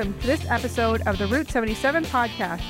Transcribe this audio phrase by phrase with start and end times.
[0.00, 2.62] welcome to this episode of the Route 77 podcast.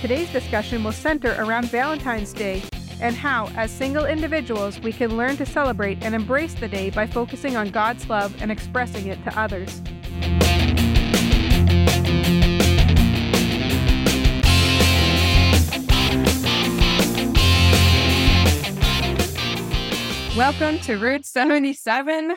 [0.00, 2.60] Today's discussion will center around Valentine's Day
[3.00, 7.06] and how, as single individuals, we can learn to celebrate and embrace the day by
[7.06, 9.80] focusing on God's love and expressing it to others.
[20.36, 22.34] Welcome to Route 77.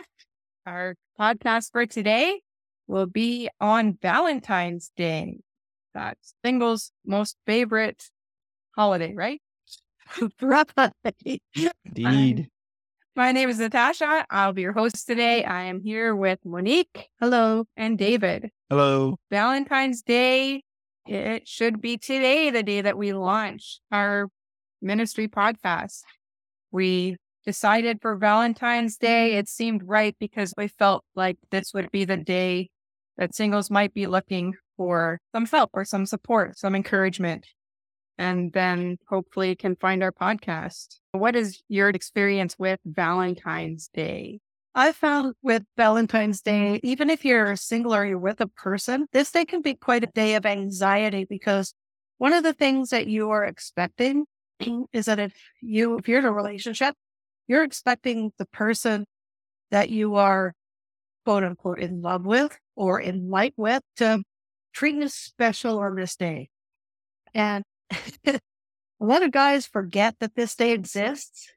[0.68, 2.41] Our podcast for today
[2.90, 5.38] will be on Valentine's Day.
[5.94, 8.10] That's singles' most favorite
[8.76, 9.42] holiday, right?
[10.20, 11.40] Indeed.
[12.06, 12.48] Um,
[13.16, 14.26] My name is Natasha.
[14.30, 15.44] I'll be your host today.
[15.44, 17.10] I am here with Monique.
[17.20, 17.66] Hello.
[17.78, 18.50] And David.
[18.70, 19.18] Hello.
[19.30, 20.64] Valentine's Day.
[21.06, 24.30] It should be today, the day that we launch our
[24.82, 26.02] ministry podcast.
[26.72, 32.06] We decided for Valentine's Day, it seemed right because we felt like this would be
[32.06, 32.70] the day
[33.20, 37.45] that singles might be looking for some help or some support, some encouragement,
[38.17, 40.95] and then hopefully can find our podcast.
[41.12, 44.40] What is your experience with Valentine's Day?
[44.73, 49.31] I found with Valentine's Day, even if you're single or you're with a person, this
[49.31, 51.73] day can be quite a day of anxiety because
[52.20, 54.25] one of the things that you are expecting
[54.94, 56.95] is that if you, if you're in a relationship,
[57.47, 59.06] you're expecting the person
[59.72, 60.53] that you are
[61.30, 64.19] quote unquote in love with or in light with to
[64.73, 66.49] treat you special on this day.
[67.35, 67.63] And
[68.25, 68.39] a
[68.99, 71.52] lot of guys forget that this day exists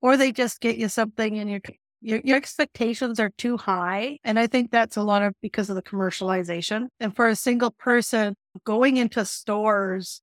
[0.00, 1.60] or they just get you something and your,
[2.00, 4.16] your, your expectations are too high.
[4.24, 6.86] And I think that's a lot of because of the commercialization.
[6.98, 10.22] And for a single person going into stores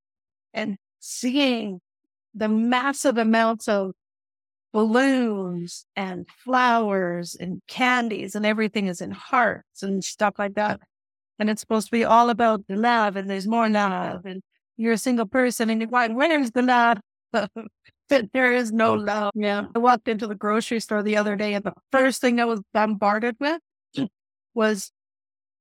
[0.55, 1.81] and seeing
[2.33, 3.92] the massive amounts of
[4.72, 10.80] balloons and flowers and candies and everything is in hearts and stuff like that.
[11.39, 14.42] And it's supposed to be all about the love and there's more love and
[14.77, 16.99] you're a single person and you're like, where's the love?
[17.32, 17.52] but
[18.33, 18.95] there is no oh.
[18.95, 19.32] love.
[19.36, 19.66] Yeah.
[19.76, 22.61] I walked into the grocery store the other day and the first thing I was
[22.73, 23.61] bombarded with
[24.54, 24.92] was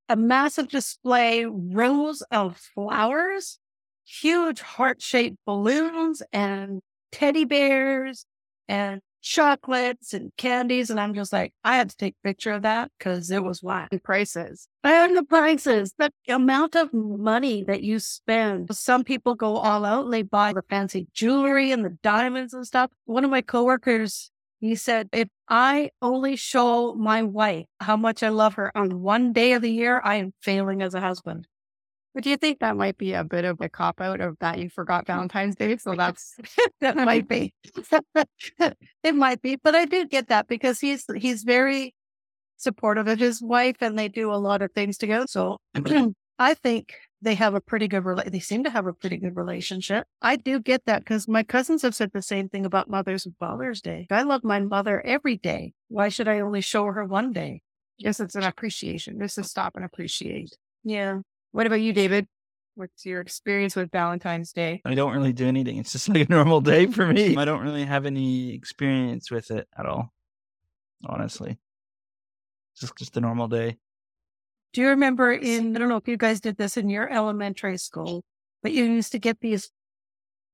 [0.08, 3.58] a massive display, rows of flowers,
[4.04, 6.80] huge heart shaped balloons and
[7.12, 8.24] teddy bears
[8.68, 10.90] and chocolates and candies.
[10.90, 13.62] And I'm just like, I had to take a picture of that because it was
[13.62, 13.88] wild.
[14.02, 14.68] prices.
[14.84, 18.74] And the prices, the amount of money that you spend.
[18.74, 22.66] Some people go all out and they buy the fancy jewelry and the diamonds and
[22.66, 22.90] stuff.
[23.04, 24.30] One of my coworkers,
[24.60, 29.32] he said, if I only show my wife how much I love her on one
[29.32, 31.46] day of the year, I am failing as a husband.
[32.14, 34.58] But do you think that might be a bit of a cop out of that
[34.58, 35.08] you forgot mm.
[35.08, 35.76] Valentine's Day?
[35.76, 36.36] So that's
[36.80, 37.54] that might be.
[39.02, 41.94] it might be, but I do get that because he's he's very
[42.56, 45.26] supportive of his wife and they do a lot of things together.
[45.28, 45.58] So
[46.38, 49.36] I think they have a pretty good rela- they seem to have a pretty good
[49.36, 50.06] relationship.
[50.22, 53.34] I do get that because my cousins have said the same thing about Mother's and
[53.38, 54.06] Father's Day.
[54.10, 55.72] I love my mother every day.
[55.88, 57.62] Why should I only show her one day?
[57.96, 59.18] Yes, it's an appreciation.
[59.20, 60.56] Just to stop and appreciate.
[60.84, 61.18] Yeah.
[61.52, 62.26] What about you, David?
[62.74, 64.80] What's your experience with Valentine's Day?
[64.84, 65.78] I don't really do anything.
[65.78, 67.36] It's just like a normal day for me.
[67.36, 70.12] I don't really have any experience with it at all.
[71.06, 71.58] Honestly.
[72.78, 73.76] Just just a normal day.
[74.72, 77.78] Do you remember in I don't know if you guys did this in your elementary
[77.78, 78.22] school,
[78.62, 79.70] but you used to get these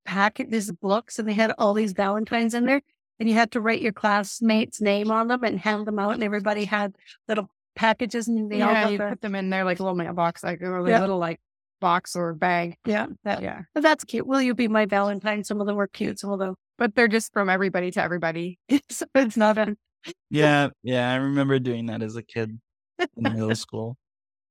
[0.05, 2.83] packet these books and they had all these Valentines in there
[3.19, 6.23] and you had to write your classmate's name on them and hand them out and
[6.23, 6.95] everybody had
[7.29, 9.97] little packages and they yeah, all you got put them in there like a little
[9.97, 11.01] mailbox, like or a Yeah.
[11.01, 11.41] little like
[11.81, 12.77] box or bag.
[12.87, 14.27] yeah, that, Yeah, that's cute.
[14.27, 15.45] Will you be my Valentine?
[15.45, 18.59] Some of them were cute, some of them but they're just from everybody to everybody.
[18.69, 19.77] it's, it's not a
[20.31, 21.11] Yeah, yeah.
[21.13, 22.59] I remember doing that as a kid
[22.99, 23.97] in middle school.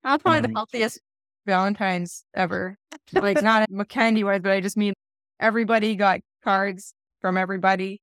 [0.04, 1.00] That's probably the healthiest
[1.46, 2.78] Valentine's ever.
[3.12, 4.94] Like not a candy wise, but I just mean
[5.40, 8.02] everybody got cards from everybody.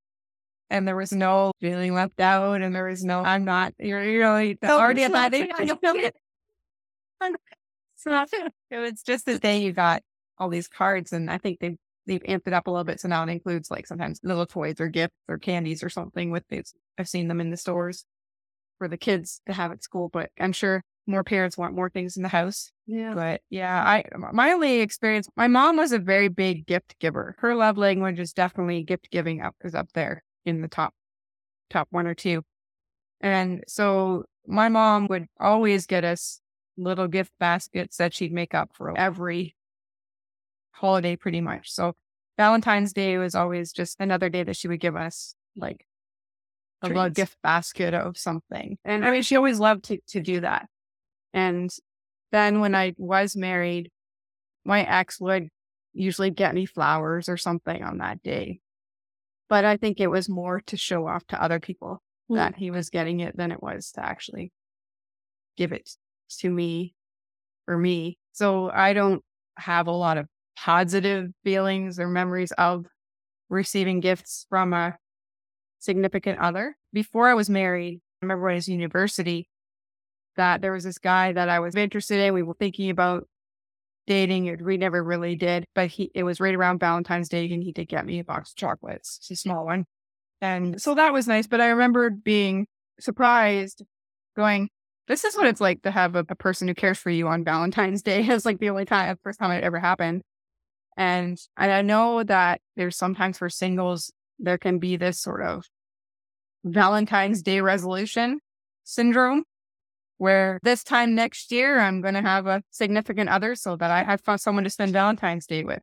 [0.71, 4.21] And there was no feeling left out, and there was no, I'm not, you're, you're
[4.21, 5.51] really No, oh, already at that age.
[5.59, 6.17] I don't feel it.
[8.07, 8.07] It's
[8.71, 10.03] was just the day you got
[10.39, 11.77] all these cards, and I think they've,
[12.07, 13.01] they've amped it up a little bit.
[13.01, 16.45] So now it includes like sometimes little toys or gifts or candies or something with
[16.51, 16.71] it.
[16.97, 18.07] I've seen them in the stores
[18.79, 22.17] for the kids to have at school, but I'm sure more parents want more things
[22.17, 22.71] in the house.
[22.87, 23.13] yeah.
[23.13, 27.37] But yeah, I my only experience, my mom was a very big gift giver.
[27.41, 30.95] Her love language is definitely gift giving up is up there in the top
[31.69, 32.43] top one or two.
[33.21, 36.41] And so my mom would always get us
[36.77, 39.55] little gift baskets that she'd make up for every
[40.73, 41.71] holiday pretty much.
[41.71, 41.95] So
[42.37, 45.85] Valentine's Day was always just another day that she would give us like
[46.83, 48.79] a little gift basket of something.
[48.85, 50.67] And I mean, she always loved to, to do that.
[51.35, 51.71] And
[52.33, 53.91] then when I was married,
[54.65, 55.49] my ex would
[55.93, 58.61] usually get me flowers or something on that day.
[59.51, 62.01] But I think it was more to show off to other people
[62.31, 62.37] mm.
[62.37, 64.53] that he was getting it than it was to actually
[65.59, 65.91] give it
[66.39, 66.95] to me
[67.67, 68.17] for me.
[68.33, 69.23] So I don't
[69.59, 70.27] have a lot of
[70.57, 72.87] positive feelings or memories of
[73.49, 74.97] receiving gifts from a
[75.81, 76.77] significant other.
[76.93, 79.49] Before I was married, I remember when I was in university
[80.37, 82.35] that there was this guy that I was interested in.
[82.35, 83.27] We were thinking about
[84.11, 84.65] dating.
[84.65, 87.89] We never really did, but he it was right around Valentine's Day and he did
[87.89, 89.19] get me a box of chocolates.
[89.21, 89.85] It's a small one.
[90.41, 91.47] And so that was nice.
[91.47, 92.67] But I remember being
[92.99, 93.85] surprised,
[94.35, 94.69] going,
[95.07, 97.45] This is what it's like to have a, a person who cares for you on
[97.45, 98.23] Valentine's Day.
[98.29, 100.23] It's like the only time first time it ever happened.
[100.97, 105.67] And and I know that there's sometimes for singles there can be this sort of
[106.65, 108.41] Valentine's Day resolution
[108.83, 109.45] syndrome
[110.21, 114.03] where this time next year I'm going to have a significant other so that I
[114.03, 115.81] have someone to spend Valentine's Day with.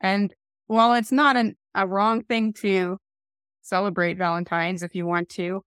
[0.00, 0.32] And
[0.68, 2.98] while it's not an, a wrong thing to
[3.60, 5.62] celebrate Valentine's if you want to,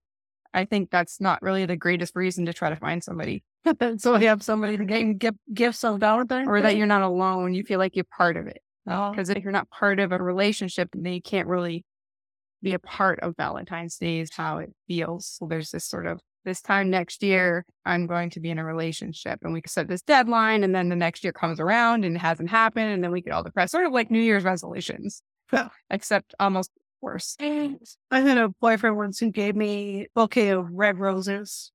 [0.54, 3.44] I think that's not really the greatest reason to try to find somebody.
[3.98, 7.52] so you have somebody to get, get gifts on Valentine's Or that you're not alone.
[7.52, 8.62] You feel like you're part of it.
[8.86, 9.34] Because oh.
[9.36, 11.84] if you're not part of a relationship, then you can't really
[12.62, 15.26] be a part of Valentine's Day is how it feels.
[15.26, 18.64] So there's this sort of this time next year, I'm going to be in a
[18.64, 20.64] relationship and we could set this deadline.
[20.64, 22.92] And then the next year comes around and it hasn't happened.
[22.92, 25.20] And then we get all depressed, sort of like New Year's resolutions,
[25.90, 26.70] except almost
[27.02, 27.36] worse.
[27.40, 27.76] I
[28.10, 31.72] had a boyfriend once who gave me a bouquet of red roses.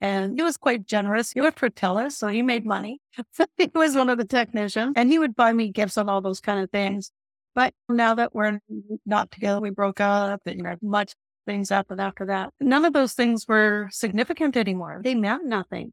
[0.00, 1.32] And he was quite generous.
[1.32, 3.00] He was TELUS, so he made money.
[3.56, 6.40] he was one of the technicians, and he would buy me gifts and all those
[6.40, 7.10] kind of things.
[7.54, 8.58] But now that we're
[9.06, 11.14] not together, we broke up, and you know, much
[11.46, 12.50] things happened after that.
[12.60, 15.00] None of those things were significant anymore.
[15.02, 15.92] They meant nothing.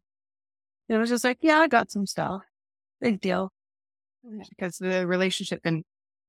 [0.90, 2.42] It was just like, yeah, I got some stuff.
[3.00, 3.52] Big deal.
[4.50, 5.86] Because the relationship didn't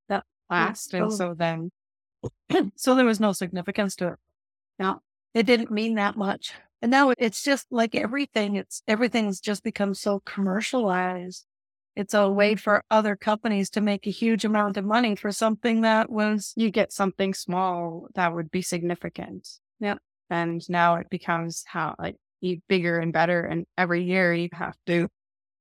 [0.08, 0.94] that last.
[0.94, 1.70] And so then.
[2.76, 4.14] so there was no significance to it.
[4.78, 5.00] No,
[5.34, 6.52] it didn't mean that much.
[6.80, 11.46] And now it's just like everything, it's everything's just become so commercialized.
[11.94, 12.58] It's a way mm-hmm.
[12.58, 16.70] for other companies to make a huge amount of money for something that was you
[16.70, 19.48] get something small that would be significant.
[19.80, 19.96] Yeah.
[20.30, 23.42] And now it becomes how like eat bigger and better.
[23.42, 25.08] And every year you have to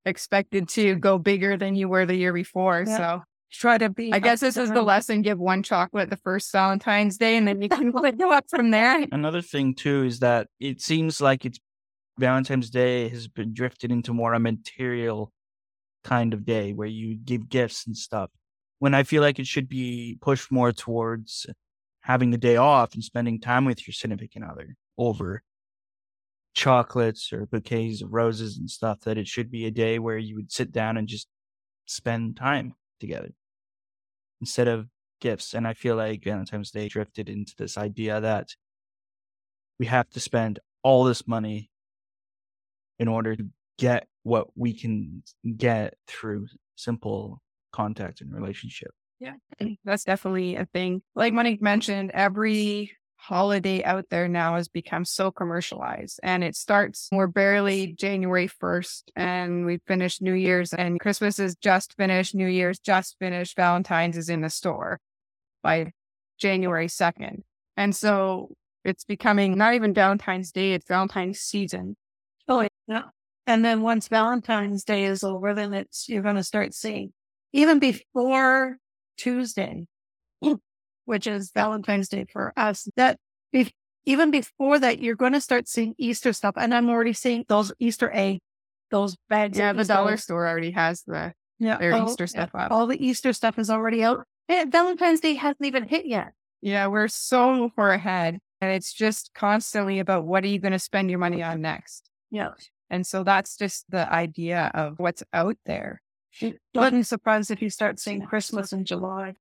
[0.05, 2.85] expected to go bigger than you were the year before.
[2.87, 2.97] Yeah.
[2.97, 4.13] So try to be.
[4.13, 7.61] I guess this is the lesson: give one chocolate the first Valentine's Day, and then
[7.61, 9.05] you can go up from there.
[9.11, 11.59] Another thing too is that it seems like it's
[12.17, 15.31] Valentine's Day has been drifted into more a material
[16.03, 18.30] kind of day where you give gifts and stuff.
[18.80, 21.45] When I feel like it should be pushed more towards
[22.01, 25.44] having the day off and spending time with your significant other over
[26.53, 30.36] chocolates or bouquets of roses and stuff, that it should be a day where you
[30.36, 31.27] would sit down and just
[31.86, 33.31] spend time together
[34.39, 34.88] instead of
[35.19, 35.53] gifts.
[35.53, 38.50] And I feel like Valentine's Day drifted into this idea that
[39.80, 41.69] we have to spend all this money
[43.00, 43.45] in order to
[43.77, 45.23] get what we can
[45.57, 47.41] get through simple
[47.71, 48.91] contact and relationship.
[49.19, 49.35] Yeah,
[49.85, 51.01] that's definitely a thing.
[51.15, 52.91] Like Monique mentioned, every
[53.21, 59.03] holiday out there now has become so commercialized and it starts we're barely january 1st
[59.15, 64.17] and we finished new year's and christmas is just finished new year's just finished valentine's
[64.17, 65.00] is in the store
[65.62, 65.91] by
[66.39, 67.41] january 2nd
[67.77, 68.50] and so
[68.84, 71.95] it's becoming not even valentine's day it's valentine's season
[72.48, 73.03] oh yeah
[73.48, 77.13] and then once Valentine's Day is over, then it's, you're going to start seeing
[77.53, 78.77] even before
[79.17, 79.88] Tuesday,
[81.05, 83.17] which is Valentine's Day for us, that
[83.51, 83.74] be-
[84.05, 86.55] even before that, you're going to start seeing Easter stuff.
[86.57, 88.39] And I'm already seeing those Easter egg,
[88.89, 89.57] those bags.
[89.57, 92.71] Yeah, the Easter dollar store already has the yeah, their all, Easter stuff yeah, up.
[92.71, 94.25] All the Easter stuff is already out.
[94.50, 96.33] And Valentine's Day hasn't even hit yet.
[96.62, 98.39] Yeah, we're so far ahead.
[98.60, 102.10] And it's just constantly about what are you going to spend your money on next?
[102.29, 102.50] Yeah.
[102.91, 106.01] And so that's just the idea of what's out there.
[106.41, 109.33] It wouldn't surprise if you start seeing Christmas in July.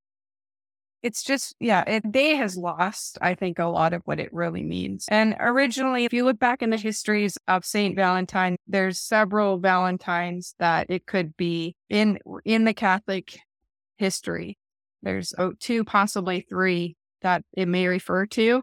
[1.03, 4.63] It's just, yeah, it, day has lost, I think, a lot of what it really
[4.63, 5.07] means.
[5.09, 10.55] And originally, if you look back in the histories of Saint Valentine, there's several Valentines
[10.59, 13.41] that it could be in in the Catholic
[13.97, 14.59] history.
[15.03, 18.63] There's oh, two, possibly three that it may refer to.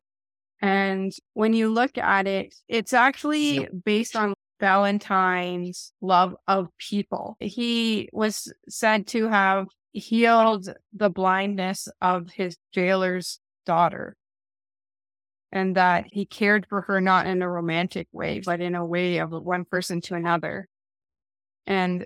[0.62, 7.38] And when you look at it, it's actually based on Valentine's love of people.
[7.40, 14.16] He was said to have healed the blindness of his jailer's daughter
[15.52, 19.18] and that he cared for her not in a romantic way, but in a way
[19.18, 20.68] of one person to another.
[21.66, 22.06] And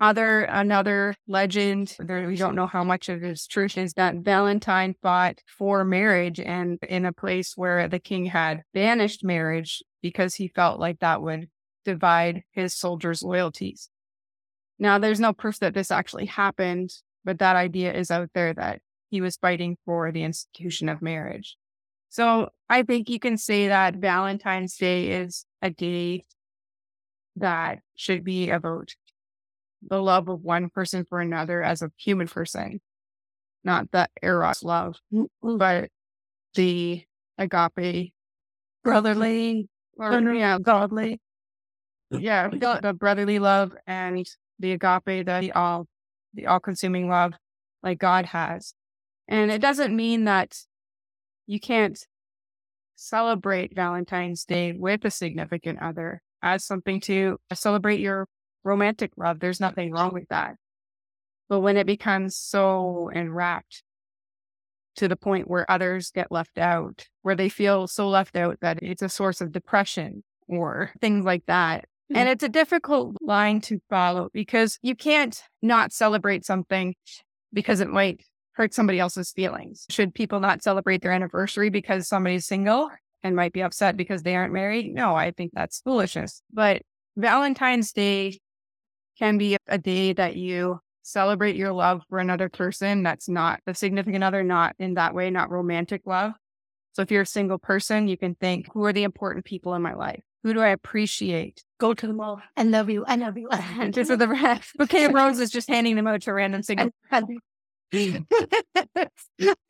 [0.00, 4.16] other another legend, there, we don't know how much of it is truth, is that
[4.16, 10.34] Valentine fought for marriage and in a place where the king had banished marriage because
[10.34, 11.48] he felt like that would
[11.84, 13.88] divide his soldiers' loyalties.
[14.78, 16.90] Now, there's no proof that this actually happened,
[17.24, 18.80] but that idea is out there that
[19.10, 21.56] he was fighting for the institution of marriage.
[22.08, 26.24] So I think you can say that Valentine's Day is a day
[27.36, 28.90] that should be about
[29.82, 32.80] the love of one person for another as a human person,
[33.64, 34.96] not the eros love,
[35.42, 35.88] but
[36.54, 37.04] the
[37.38, 38.12] agape,
[38.84, 39.68] brotherly,
[40.02, 41.20] or, yeah, godly.
[42.10, 44.26] Yeah, the, the brotherly love and
[44.58, 45.86] the agape, the all,
[46.34, 47.32] the all-consuming love,
[47.82, 48.74] like God has.
[49.28, 50.58] And it doesn't mean that
[51.46, 51.98] you can't
[52.96, 58.26] celebrate Valentine's Day with a significant other as something to celebrate your
[58.64, 59.40] romantic love.
[59.40, 60.56] There's nothing wrong with that.
[61.48, 63.82] But when it becomes so enwrapped
[64.96, 68.78] to the point where others get left out, where they feel so left out that
[68.82, 71.84] it's a source of depression or things like that.
[72.10, 72.16] Mm-hmm.
[72.16, 76.94] And it's a difficult line to follow because you can't not celebrate something
[77.52, 78.22] because it might
[78.52, 79.86] hurt somebody else's feelings.
[79.88, 82.90] Should people not celebrate their anniversary because somebody's single
[83.22, 84.92] and might be upset because they aren't married?
[84.92, 86.42] No, I think that's foolishness.
[86.52, 86.82] But
[87.16, 88.40] Valentine's Day
[89.18, 93.74] can be a day that you celebrate your love for another person that's not the
[93.74, 96.32] significant other, not in that way, not romantic love.
[96.92, 99.82] So if you're a single person, you can think, who are the important people in
[99.82, 100.22] my life?
[100.42, 101.62] Who do I appreciate?
[101.78, 102.42] Go to the mall.
[102.56, 103.04] I love you.
[103.06, 103.48] I love you.
[103.90, 106.90] just with the bouquet of roses, just handing them out to random single.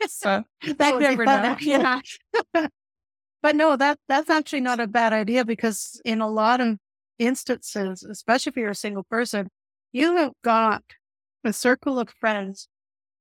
[0.07, 0.45] so
[0.77, 1.57] that never know.
[1.61, 2.01] Yeah.
[3.43, 6.79] but no, that that's actually not a bad idea because in a lot of
[7.19, 9.49] instances, especially if you're a single person,
[9.93, 10.83] you have got
[11.45, 12.69] a circle of friends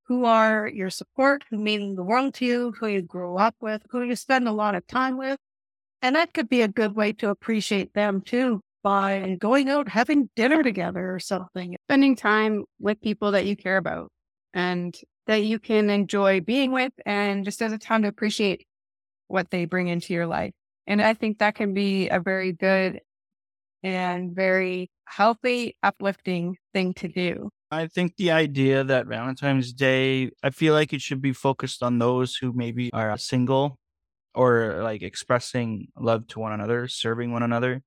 [0.07, 3.81] who are your support, who mean the world to you, who you grow up with,
[3.89, 5.37] who you spend a lot of time with.
[6.01, 10.29] And that could be a good way to appreciate them too by going out having
[10.35, 11.75] dinner together or something.
[11.85, 14.09] Spending time with people that you care about
[14.53, 14.95] and
[15.27, 18.65] that you can enjoy being with and just as a time to appreciate
[19.27, 20.51] what they bring into your life.
[20.87, 22.99] And I think that can be a very good
[23.83, 27.49] and very healthy, uplifting thing to do.
[27.71, 31.99] I think the idea that Valentine's Day, I feel like it should be focused on
[31.99, 33.79] those who maybe are uh, single
[34.35, 37.81] or like expressing love to one another, serving one another.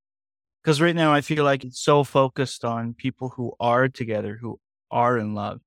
[0.63, 4.59] Because right now I feel like it's so focused on people who are together, who
[4.91, 5.61] are in love.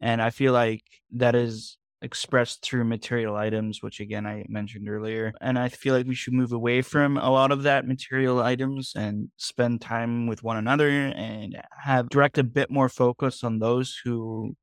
[0.00, 0.82] And I feel like
[1.12, 5.32] that is expressed through material items, which again I mentioned earlier.
[5.40, 8.92] And I feel like we should move away from a lot of that material items
[8.94, 13.98] and spend time with one another and have direct a bit more focus on those
[14.04, 14.54] who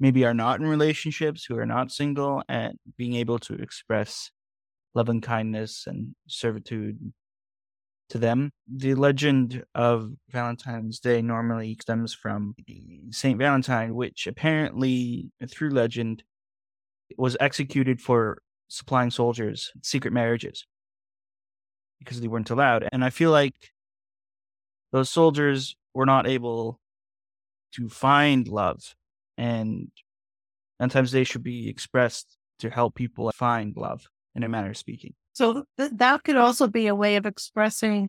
[0.00, 4.30] maybe are not in relationships, who are not single, and being able to express
[4.94, 7.12] love and kindness and servitude
[8.08, 8.50] to them.
[8.72, 12.54] The legend of Valentine's Day normally stems from
[13.10, 16.22] Saint Valentine, which apparently, through legend,
[17.16, 18.38] was executed for
[18.68, 20.66] supplying soldiers secret marriages
[21.98, 22.88] because they weren't allowed.
[22.92, 23.72] And I feel like
[24.92, 26.80] those soldiers were not able
[27.72, 28.94] to find love,
[29.36, 29.90] and
[30.80, 35.14] sometimes they should be expressed to help people find love, in a manner of speaking.
[35.32, 38.08] So th- that could also be a way of expressing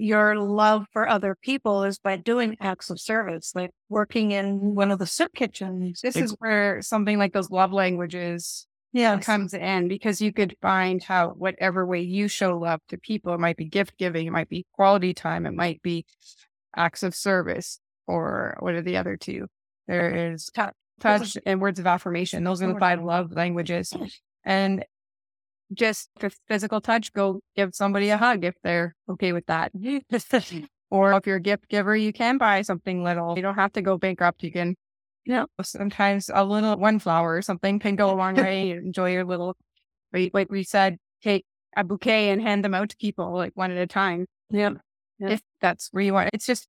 [0.00, 4.90] your love for other people is by doing acts of service, like working in one
[4.90, 6.00] of the soup kitchens.
[6.00, 11.00] This is where something like those love languages yeah comes in because you could find
[11.00, 14.48] how whatever way you show love to people, it might be gift giving, it might
[14.48, 16.06] be quality time, it might be
[16.74, 19.46] acts of service, or what are the other two?
[19.86, 22.42] There is touch, touch and words of affirmation.
[22.42, 23.92] Those are the five love languages.
[24.44, 24.84] And
[25.72, 29.72] just for physical touch, go give somebody a hug if they're okay with that.
[30.90, 33.36] or if you're a gift giver, you can buy something little.
[33.36, 34.42] You don't have to go bankrupt.
[34.42, 34.76] You can,
[35.24, 38.70] you know, sometimes a little one flower or something can go a long way.
[38.72, 39.56] Enjoy your little,
[40.12, 41.44] like we said, take
[41.76, 44.26] a bouquet and hand them out to people like one at a time.
[44.50, 44.72] Yeah.
[45.20, 46.30] If that's where you want.
[46.32, 46.66] It's just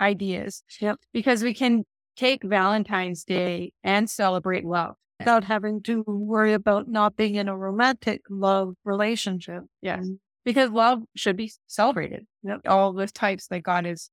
[0.00, 0.62] ideas.
[0.80, 1.00] Yep.
[1.12, 1.84] Because we can
[2.16, 7.56] take Valentine's Day and celebrate love without having to worry about not being in a
[7.56, 9.62] romantic love relationship.
[9.80, 10.08] Yes.
[10.44, 12.26] Because love should be celebrated.
[12.42, 12.62] Yep.
[12.66, 14.10] All the types that God is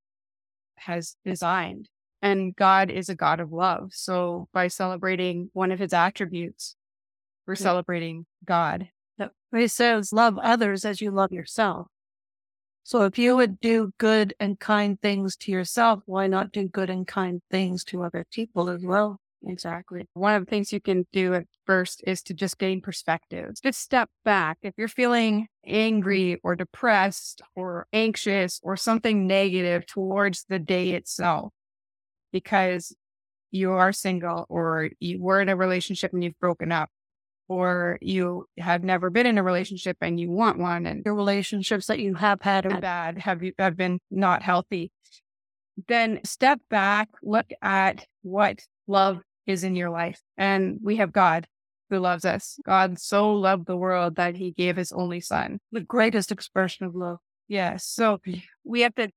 [0.78, 1.90] has designed.
[2.22, 3.92] And God is a God of love.
[3.94, 6.76] So by celebrating one of his attributes,
[7.48, 7.60] we're yep.
[7.60, 8.90] celebrating God.
[9.18, 9.32] Yep.
[9.56, 11.88] He says, love others as you love yourself.
[12.84, 16.90] So if you would do good and kind things to yourself, why not do good
[16.90, 19.20] and kind things to other people as well?
[19.48, 20.06] Exactly.
[20.14, 23.54] One of the things you can do at first is to just gain perspective.
[23.64, 24.58] Just step back.
[24.62, 31.54] If you're feeling angry or depressed or anxious or something negative towards the day itself,
[32.34, 32.94] because
[33.52, 36.90] you are single or you were in a relationship and you've broken up,
[37.48, 41.88] or you have never been in a relationship and you want one, and your relationships
[41.88, 44.92] that you have had are bad, have you have been not healthy,
[45.88, 50.22] then step back, look at what love is in your life.
[50.38, 51.48] And we have God
[51.90, 52.60] who loves us.
[52.66, 55.60] God so loved the world that he gave his only son.
[55.72, 57.18] The greatest expression of love.
[57.48, 57.86] Yes.
[57.86, 58.20] So
[58.64, 59.10] we have to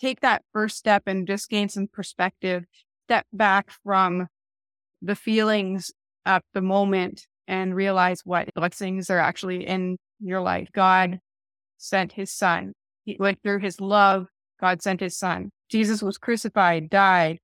[0.00, 2.64] take that first step and just gain some perspective,
[3.06, 4.26] step back from
[5.00, 5.92] the feelings
[6.24, 10.68] at the moment and realize what blessings are actually in your life.
[10.72, 11.20] God
[11.78, 12.72] sent his son.
[13.04, 14.26] He went through his love.
[14.60, 15.50] God sent his son.
[15.70, 17.38] Jesus was crucified, died,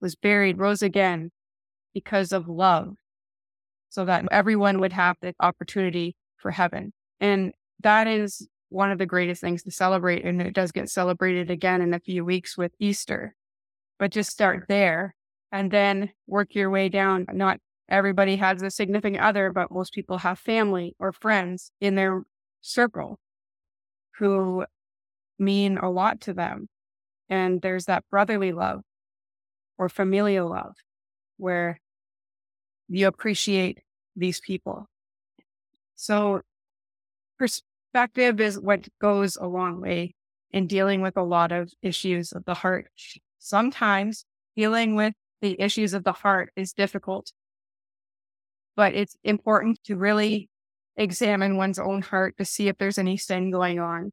[0.00, 1.30] was buried, rose again
[1.94, 2.94] because of love,
[3.88, 6.92] so that everyone would have the opportunity for heaven.
[7.20, 10.24] And that is one of the greatest things to celebrate.
[10.24, 13.34] And it does get celebrated again in a few weeks with Easter.
[13.98, 15.14] But just start there
[15.52, 17.26] and then work your way down.
[17.32, 22.24] Not everybody has a significant other, but most people have family or friends in their
[22.60, 23.20] circle
[24.18, 24.64] who
[25.38, 26.68] mean a lot to them.
[27.28, 28.80] And there's that brotherly love
[29.78, 30.74] or familial love
[31.36, 31.80] where
[32.88, 33.78] you appreciate
[34.16, 34.86] these people.
[35.96, 36.42] So
[37.38, 40.14] perspective is what goes a long way
[40.50, 42.86] in dealing with a lot of issues of the heart.
[43.38, 44.24] Sometimes
[44.56, 47.32] dealing with the issues of the heart is difficult,
[48.76, 50.48] but it's important to really
[50.96, 54.12] examine one's own heart to see if there's any sin going on.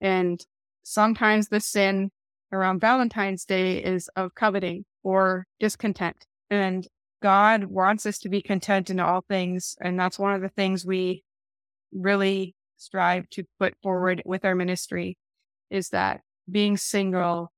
[0.00, 0.40] And
[0.82, 2.10] sometimes the sin
[2.52, 6.26] around Valentine's Day is of coveting or discontent.
[6.48, 6.86] And
[7.22, 9.76] God wants us to be content in all things.
[9.80, 11.24] And that's one of the things we
[11.92, 15.16] really strive to put forward with our ministry
[15.70, 17.52] is that being single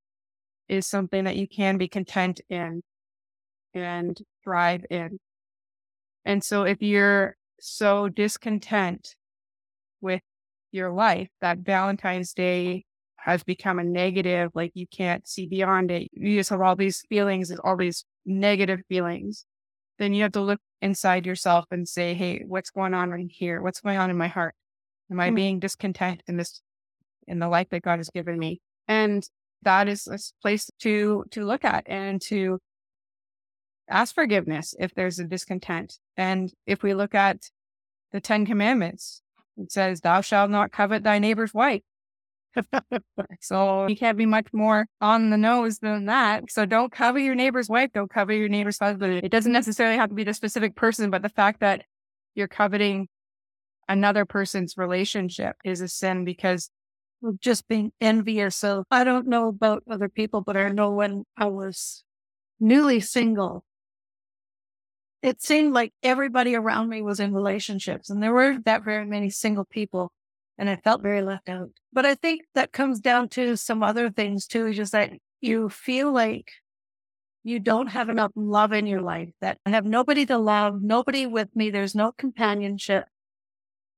[0.69, 2.83] is something that you can be content in
[3.75, 5.19] and thrive in.
[6.25, 9.15] And so if you're so discontent
[10.01, 10.23] with
[10.73, 12.85] your life that Valentine's Day
[13.17, 17.03] has become a negative, like you can't see beyond it, you just have all these
[17.09, 19.45] feelings all these negative feelings
[19.99, 23.61] then you have to look inside yourself and say, Hey, what's going on right here?
[23.61, 24.55] What's going on in my heart?
[25.11, 25.35] Am I mm-hmm.
[25.35, 26.61] being discontent in this,
[27.27, 28.61] in the life that God has given me?
[28.87, 29.29] And
[29.63, 32.59] that is a place to, to look at and to
[33.89, 35.99] ask forgiveness if there's a discontent.
[36.17, 37.51] And if we look at
[38.13, 39.23] the 10 commandments,
[39.57, 41.83] it says, thou shalt not covet thy neighbor's wife.
[43.41, 46.51] So you can't be much more on the nose than that.
[46.51, 47.91] So don't cover your neighbor's wife.
[47.93, 49.21] Don't cover your neighbor's husband.
[49.25, 51.85] It doesn't necessarily have to be the specific person, but the fact that
[52.35, 53.09] you're coveting
[53.89, 56.71] another person's relationship is a sin because
[57.41, 58.57] just being envious.
[58.57, 62.05] So I don't know about other people, but I know when I was
[62.61, 63.65] newly single,
[65.23, 69.31] it seemed like everybody around me was in relationships and there weren't that very many
[69.31, 70.13] single people
[70.59, 71.71] and I felt very left out.
[71.93, 76.13] But I think that comes down to some other things too, just that you feel
[76.13, 76.51] like
[77.45, 81.25] you don't have enough love in your life, that I have nobody to love, nobody
[81.27, 83.07] with me, there's no companionship.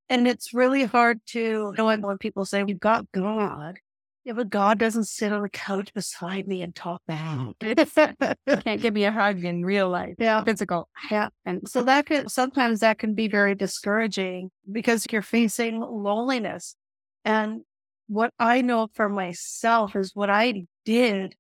[0.09, 3.79] And it's really hard to know when people say, You've got God.
[4.25, 7.55] Yeah, but God doesn't sit on the couch beside me and talk back.
[7.61, 10.15] can't give me a hug in real life.
[10.19, 10.45] Yeah.
[10.45, 10.89] Physical.
[11.11, 11.29] Yeah.
[11.47, 16.77] And so that can sometimes that can be very discouraging because you're facing loneliness.
[17.25, 17.63] And
[18.09, 21.35] what I know for myself is what I did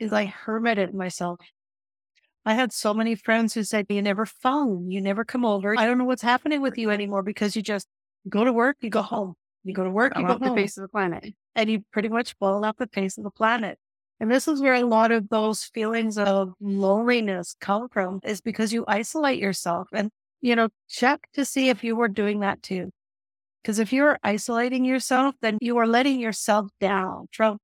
[0.00, 1.38] is I hermited myself.
[2.44, 5.78] I had so many friends who said, You never phone, you never come over.
[5.78, 7.86] I don't know what's happening with you anymore because you just
[8.28, 9.34] go to work, you go home.
[9.62, 11.34] You go to work, you go off the face of the planet.
[11.54, 13.78] And you pretty much fall off the face of the planet.
[14.20, 18.72] And this is where a lot of those feelings of loneliness come from is because
[18.72, 20.10] you isolate yourself and,
[20.42, 22.90] you know, check to see if you were doing that too.
[23.62, 27.58] Because if you're isolating yourself, then you are letting yourself down from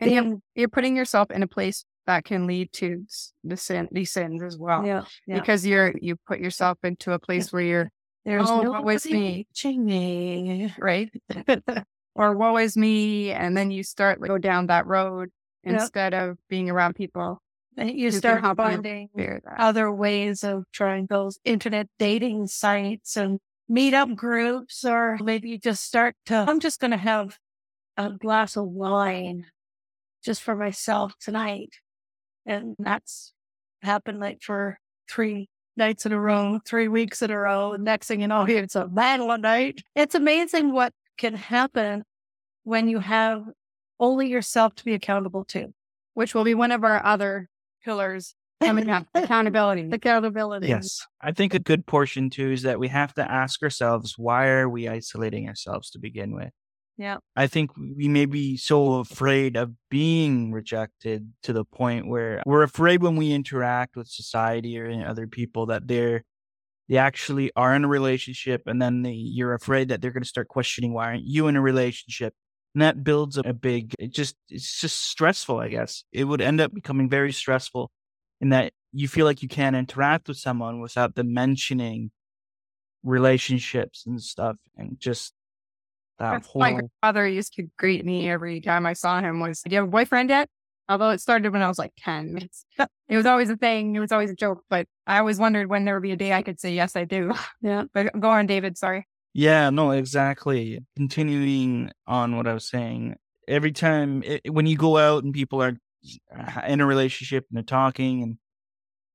[0.00, 3.04] and you're, you're putting yourself in a place that can lead to
[3.44, 4.84] the sin, these sins as well.
[4.84, 5.38] Yeah, yeah.
[5.38, 7.90] Because you're, you put yourself into a place where you're
[8.24, 9.46] there's oh, no is me.
[9.64, 11.10] me, right?
[12.14, 13.30] or woe is me.
[13.30, 15.30] And then you start like, go down that road
[15.64, 15.80] yep.
[15.80, 17.40] instead of being around people.
[17.76, 19.08] And you start finding
[19.56, 23.38] other ways of trying those internet dating sites and
[23.70, 27.38] meetup groups, or maybe you just start to, I'm just going to have
[27.96, 29.46] a glass of wine
[30.24, 31.76] just for myself tonight.
[32.44, 33.32] And that's
[33.82, 37.76] happened like for three nights in a row, three weeks in a row.
[37.76, 39.82] Next thing you know, it's a battle night.
[39.94, 42.02] It's amazing what can happen
[42.64, 43.44] when you have
[44.00, 45.66] only yourself to be accountable to,
[46.14, 47.48] which will be one of our other
[47.84, 49.90] pillars coming up accountability.
[49.92, 50.68] Accountability.
[50.68, 51.06] Yes.
[51.20, 54.68] I think a good portion too is that we have to ask ourselves why are
[54.68, 56.50] we isolating ourselves to begin with?
[56.96, 57.18] Yeah.
[57.36, 62.62] I think we may be so afraid of being rejected to the point where we're
[62.62, 66.24] afraid when we interact with society or other people that they're
[66.90, 70.28] they actually are in a relationship and then they, you're afraid that they're going to
[70.28, 72.34] start questioning why aren't you in a relationship
[72.74, 76.40] and that builds a, a big it just it's just stressful i guess it would
[76.40, 77.90] end up becoming very stressful
[78.40, 82.10] in that you feel like you can't interact with someone without them mentioning
[83.04, 85.32] relationships and stuff and just
[86.18, 86.60] that whole...
[86.60, 89.88] My father used to greet me every time I saw him was, do you have
[89.88, 90.50] a boyfriend yet?
[90.90, 92.48] Although it started when I was like 10.
[93.08, 93.94] it was always a thing.
[93.94, 96.32] It was always a joke, but I always wondered when there would be a day
[96.32, 97.32] I could say, yes, I do.
[97.62, 97.84] Yeah.
[97.94, 98.76] But go on, David.
[98.76, 99.06] Sorry.
[99.32, 100.80] Yeah, no, exactly.
[100.96, 103.14] Continuing on what I was saying,
[103.46, 105.76] every time it, when you go out and people are
[106.66, 108.38] in a relationship and they're talking and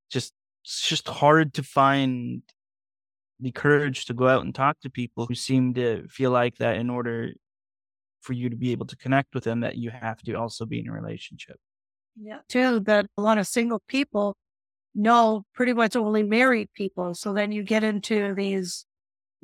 [0.09, 0.31] just,
[0.63, 2.41] it's just hard to find
[3.41, 6.77] the courage to go out and talk to people who seem to feel like that
[6.77, 7.33] in order
[8.21, 10.79] for you to be able to connect with them that you have to also be
[10.79, 11.57] in a relationship.
[12.19, 12.39] Yeah.
[12.47, 14.36] Too that a lot of single people
[14.95, 17.13] know pretty much only married people.
[17.15, 18.86] So then you get into these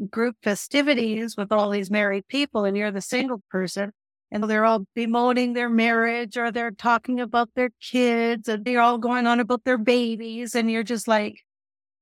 [0.09, 3.91] group festivities with all these married people and you're the single person
[4.31, 8.97] and they're all bemoaning their marriage or they're talking about their kids and they're all
[8.97, 11.35] going on about their babies and you're just like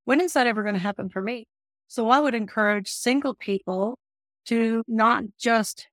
[0.06, 1.46] when is that ever going to happen for me
[1.88, 3.98] so I would encourage single people
[4.46, 5.88] to not just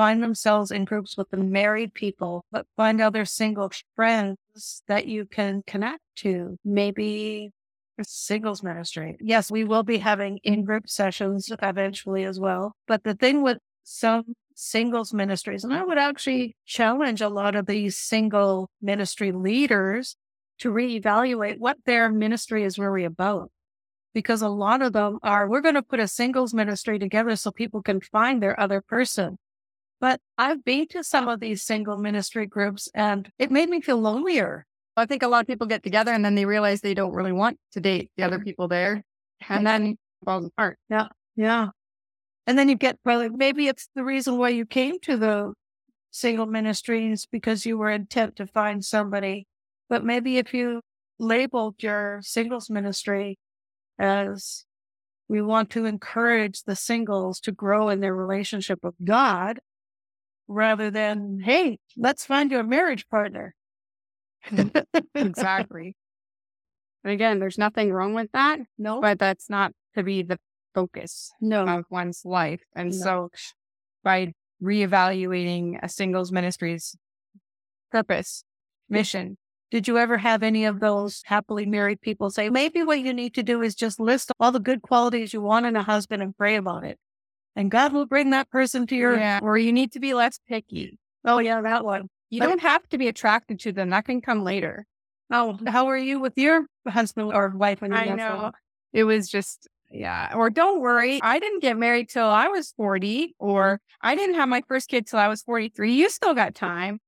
[0.00, 5.26] find themselves in groups with the married people, but find other single friends that you
[5.26, 6.56] can connect to.
[6.64, 7.50] Maybe
[7.98, 9.18] a singles ministry.
[9.20, 12.72] Yes, we will be having in group sessions eventually as well.
[12.88, 17.66] But the thing with some singles ministries, and I would actually challenge a lot of
[17.66, 20.16] these single ministry leaders
[20.60, 23.50] to reevaluate what their ministry is really about
[24.14, 27.50] because a lot of them are, we're going to put a singles ministry together so
[27.50, 29.36] people can find their other person.
[30.00, 33.98] But I've been to some of these single ministry groups and it made me feel
[33.98, 34.66] lonelier.
[34.96, 37.32] I think a lot of people get together and then they realize they don't really
[37.32, 39.04] want to date the other people there.
[39.48, 40.78] And then falls apart.
[40.88, 41.08] Yeah.
[41.36, 41.68] Yeah.
[42.46, 45.52] And then you get, well, maybe it's the reason why you came to the
[46.10, 49.46] single ministries because you were intent to find somebody.
[49.88, 50.82] But maybe if you
[51.18, 53.38] labeled your singles ministry
[53.98, 54.64] as
[55.28, 59.60] we want to encourage the singles to grow in their relationship with God
[60.50, 63.54] rather than, hey, let's find you a marriage partner.
[65.14, 65.96] exactly.
[67.04, 68.58] And again, there's nothing wrong with that.
[68.76, 69.00] No.
[69.00, 70.38] But that's not to be the
[70.74, 71.64] focus no.
[71.64, 72.62] of one's life.
[72.74, 72.96] And no.
[72.96, 73.30] so
[74.02, 74.32] by
[74.62, 76.96] reevaluating a singles ministry's
[77.92, 78.44] purpose,
[78.88, 79.38] mission,
[79.70, 83.34] did you ever have any of those happily married people say, maybe what you need
[83.34, 86.36] to do is just list all the good qualities you want in a husband and
[86.36, 86.98] pray about it?
[87.56, 89.16] And God will bring that person to your.
[89.16, 89.40] Yeah.
[89.42, 90.98] Or you need to be less picky.
[91.24, 92.08] Oh, yeah, that one.
[92.30, 93.90] You but, don't have to be attracted to them.
[93.90, 94.86] That can come later.
[95.30, 98.52] Oh, how are you with your husband or wife when you I know.
[98.92, 100.32] It was just, yeah.
[100.34, 101.20] Or don't worry.
[101.22, 105.06] I didn't get married till I was 40, or I didn't have my first kid
[105.06, 105.92] till I was 43.
[105.92, 106.98] You still got time.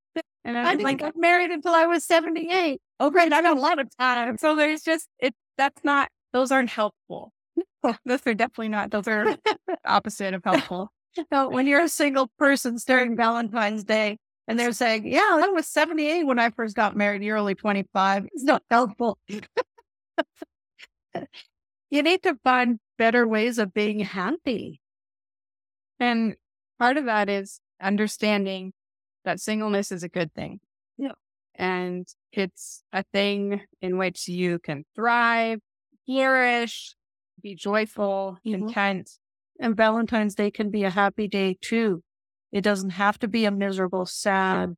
[0.44, 2.80] And I, I didn't like, get married until I was 78.
[3.00, 3.32] Oh, great.
[3.32, 4.38] I got a lot of time.
[4.38, 7.32] So there's just, it, that's not, those aren't helpful.
[8.04, 9.36] those are definitely not, those are
[9.84, 10.92] opposite of helpful.
[11.32, 14.18] so when you're a single person during Valentine's Day
[14.48, 18.26] and they're saying, yeah, I was 78 when I first got married, you're only 25.
[18.32, 19.18] It's not helpful.
[21.90, 24.80] you need to find better ways of being happy.
[26.00, 26.34] And
[26.78, 28.72] part of that is understanding
[29.24, 30.60] that singleness is a good thing.
[30.98, 31.12] Yeah.
[31.54, 35.60] And it's a thing in which you can thrive,
[36.06, 36.94] flourish,
[37.42, 38.66] be joyful, mm-hmm.
[38.66, 39.10] content.
[39.60, 42.02] And Valentine's Day can be a happy day too.
[42.50, 44.74] It doesn't have to be a miserable, sad,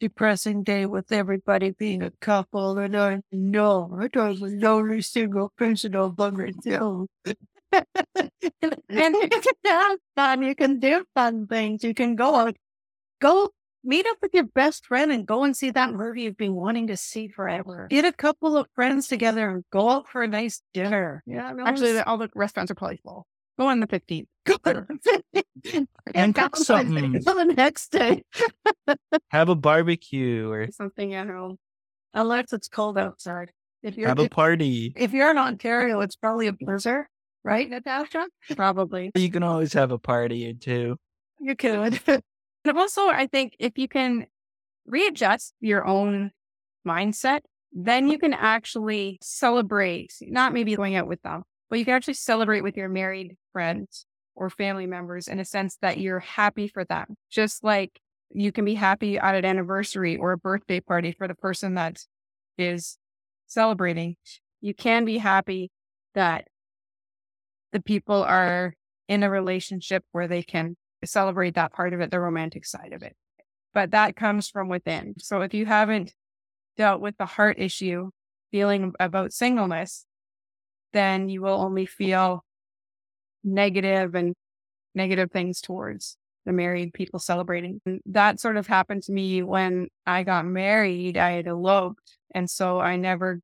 [0.00, 2.78] depressing day with everybody being a couple.
[2.78, 7.08] And I know I was a lonely single person by myself.
[7.24, 8.30] and
[8.88, 10.42] you can have fun.
[10.42, 11.84] You can do fun things.
[11.84, 12.56] You can go out,
[13.20, 13.50] go
[13.84, 16.86] meet up with your best friend and go and see that movie you've been wanting
[16.88, 17.86] to see forever.
[17.90, 21.22] Get a couple of friends together and go out for a nice dinner.
[21.26, 23.26] Yeah, actually, all the restaurants are probably full.
[23.58, 24.26] Go on the 15th.
[26.14, 27.22] And cook something.
[27.22, 28.22] For the next day.
[29.30, 31.58] Have a barbecue or Something at home.
[32.12, 33.50] Unless it's cold outside.
[33.82, 34.92] If you're have a party.
[34.96, 37.06] if you're in Ontario, it's probably a blizzard,
[37.42, 38.28] right, Natasha?
[38.56, 39.10] Probably.
[39.14, 40.96] You can always have a party or two.
[41.40, 42.00] You could.
[42.64, 44.26] And also, I think if you can
[44.86, 46.30] readjust your own
[46.86, 47.40] mindset,
[47.72, 52.14] then you can actually celebrate, not maybe going out with them, but you can actually
[52.14, 56.84] celebrate with your married friends or family members in a sense that you're happy for
[56.84, 57.16] them.
[57.30, 58.00] Just like
[58.30, 61.98] you can be happy at an anniversary or a birthday party for the person that
[62.58, 62.98] is
[63.46, 64.16] celebrating.
[64.60, 65.70] You can be happy
[66.14, 66.46] that
[67.72, 68.74] the people are
[69.08, 73.02] in a relationship where they can celebrate that part of it, the romantic side of
[73.02, 73.16] it.
[73.72, 75.14] But that comes from within.
[75.18, 76.14] So if you haven't
[76.76, 78.10] dealt with the heart issue,
[78.50, 80.06] feeling about singleness,
[80.92, 82.44] then you will only feel
[83.42, 84.34] negative and
[84.94, 87.80] negative things towards the married people celebrating.
[87.84, 91.16] And that sort of happened to me when I got married.
[91.16, 92.16] I had eloped.
[92.34, 93.40] And so I never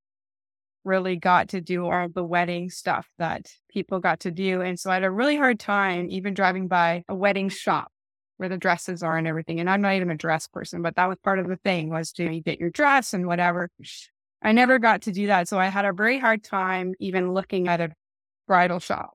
[0.84, 4.62] really got to do all the wedding stuff that people got to do.
[4.62, 7.92] And so I had a really hard time even driving by a wedding shop
[8.38, 9.60] where the dresses are and everything.
[9.60, 12.12] And I'm not even a dress person, but that was part of the thing was
[12.12, 13.70] to get your dress and whatever.
[14.42, 15.48] I never got to do that.
[15.48, 17.90] So I had a very hard time even looking at a
[18.46, 19.12] bridal shop.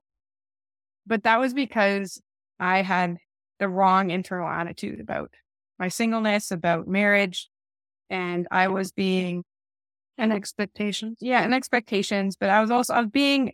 [1.08, 2.22] But that was because
[2.60, 3.18] I had
[3.60, 5.32] the wrong internal attitude about
[5.80, 7.50] my singleness, about marriage.
[8.12, 9.44] And I was being
[10.18, 11.18] and expectations.
[11.22, 13.54] yeah, and expectations, but I was also I was being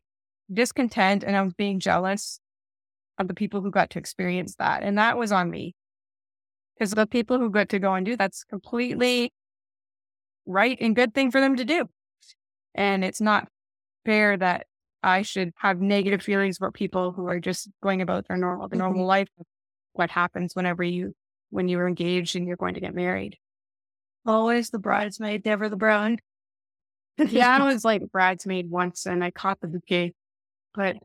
[0.51, 2.39] discontent and I was being jealous
[3.17, 4.83] of the people who got to experience that.
[4.83, 5.75] And that was on me.
[6.77, 9.31] Because the people who got to go and do that's completely
[10.45, 11.87] right and good thing for them to do.
[12.73, 13.47] And it's not
[14.05, 14.65] fair that
[15.03, 18.75] I should have negative feelings about people who are just going about their normal, the
[18.75, 19.07] normal mm-hmm.
[19.07, 19.27] life
[19.93, 21.13] what happens whenever you
[21.49, 23.37] when you're engaged and you're going to get married.
[24.25, 26.21] Always the bridesmaid, never the bride.
[27.29, 30.13] yeah, I was like bridesmaid once and I caught the bouquet,
[30.73, 30.97] but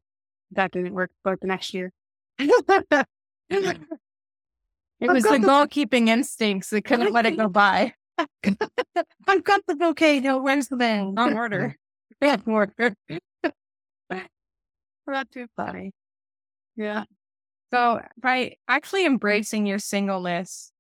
[0.53, 1.93] that didn't work about the next year.
[2.39, 3.07] it
[5.01, 7.95] was the the- goalkeeping instincts that couldn't let it go by.
[8.19, 10.21] I've got the bouquet.
[10.21, 11.19] No, where's the band?
[11.19, 11.77] On order.
[12.23, 12.95] Yeah, order.
[15.07, 15.93] Not too funny.
[16.77, 17.05] Yeah.
[17.73, 20.73] So by actually embracing your singleness,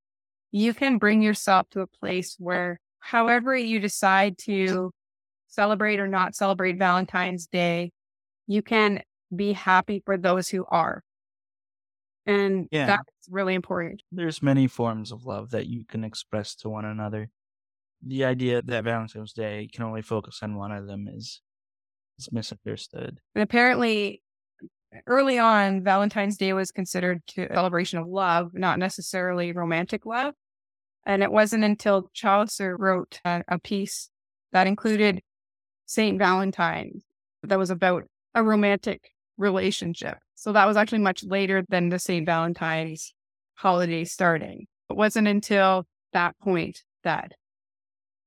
[0.51, 4.93] you can bring yourself to a place where however you decide to
[5.57, 7.91] celebrate or not celebrate Valentine's Day,
[8.47, 9.03] you can
[9.35, 11.03] be happy for those who are.
[12.27, 12.87] And Yeah.
[12.87, 14.03] that's really important.
[14.13, 17.31] There's many forms of love that you can express to one another.
[18.03, 21.41] The idea that Valentine's Day can only focus on one of them is
[22.19, 23.19] is misunderstood.
[23.35, 24.23] And apparently,
[25.07, 30.35] early on, Valentine's Day was considered to a celebration of love, not necessarily romantic love.
[31.05, 34.09] And it wasn't until Chaucer wrote a, a piece
[34.53, 35.23] that included
[35.87, 37.01] Saint Valentine
[37.43, 40.19] that was about a romantic relationship.
[40.35, 43.13] So that was actually much later than the Saint Valentine's
[43.55, 44.67] holiday starting.
[44.91, 47.33] It wasn't until that point that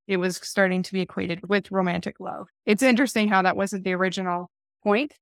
[0.08, 2.48] it was starting to be equated with romantic love.
[2.66, 4.50] It's interesting how that wasn't the original
[4.84, 5.14] point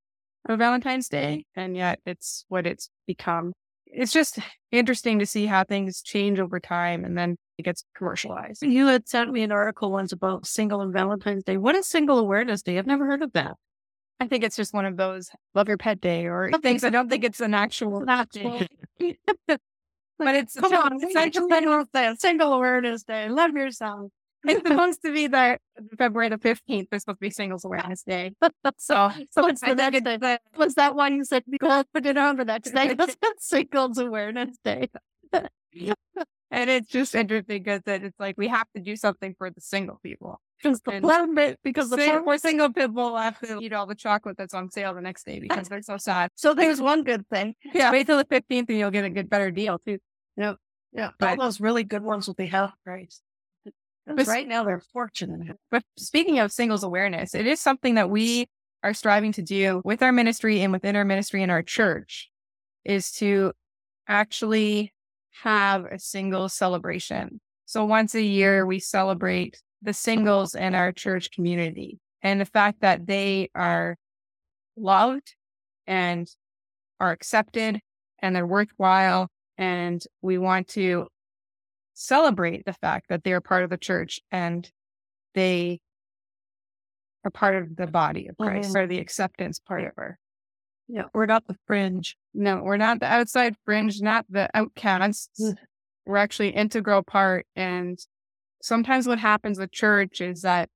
[0.47, 3.52] of Valentine's Day, and yet it's what it's become.
[3.86, 4.39] It's just
[4.71, 8.63] interesting to see how things change over time and then it gets commercialized.
[8.63, 11.58] You had sent me an article once about single and Valentine's Day.
[11.58, 12.78] What is Single Awareness Day?
[12.78, 13.56] I've never heard of that.
[14.20, 16.84] I think it's just one of those love your pet day or things.
[16.84, 18.67] I don't think it's an actual day.
[20.20, 21.00] But it's Come on,
[22.17, 23.30] Single Awareness Day.
[23.30, 24.10] Love yourself.
[24.46, 25.60] it's supposed to be the
[25.98, 26.88] February the 15th.
[26.91, 28.34] It's supposed to be Singles Awareness Day.
[28.80, 30.39] So, so it's the next day.
[30.58, 32.96] Was that one you said we go put it on the next day?
[32.96, 34.89] That's Singles Awareness Day.
[36.49, 39.99] And it's just interesting because it's like we have to do something for the single
[40.01, 40.39] people.
[40.63, 43.95] Because the plan bit, because the Sing- plan single people have to eat all the
[43.95, 46.31] chocolate that's on sale the next day because they're so sad.
[46.36, 47.53] So there's one good thing.
[47.73, 47.91] Yeah.
[47.91, 49.99] Wait till the 15th and you'll get a good, better deal too.
[50.38, 50.53] Yeah,
[51.19, 53.21] But- all those really good ones will be half price.
[54.05, 55.57] But- right now they're fortunate.
[55.69, 58.47] But speaking of singles awareness, it is something that we
[58.83, 62.29] are striving to do with our ministry and within our ministry and our church
[62.86, 63.51] is to
[64.07, 64.93] actually
[65.43, 67.39] have a single celebration.
[67.65, 72.82] So once a year, we celebrate the singles in our church community and the fact
[72.82, 73.97] that they are
[74.76, 75.36] loved
[75.86, 76.28] and
[77.00, 77.80] are accepted
[78.19, 79.30] and they're worthwhile.
[79.58, 81.08] And we want to
[81.93, 84.69] celebrate the fact that they're part of the church and
[85.34, 85.80] they
[87.23, 88.76] are part of the body of Christ Mhm.
[88.76, 90.19] or the acceptance part of her.
[90.88, 91.04] Yeah.
[91.13, 92.15] We're not the fringe.
[92.34, 95.41] No, we're not the outside fringe, not the outcasts.
[95.41, 95.56] Mm.
[96.06, 97.45] we're actually integral part.
[97.56, 98.00] And
[98.62, 100.69] sometimes what happens with church is that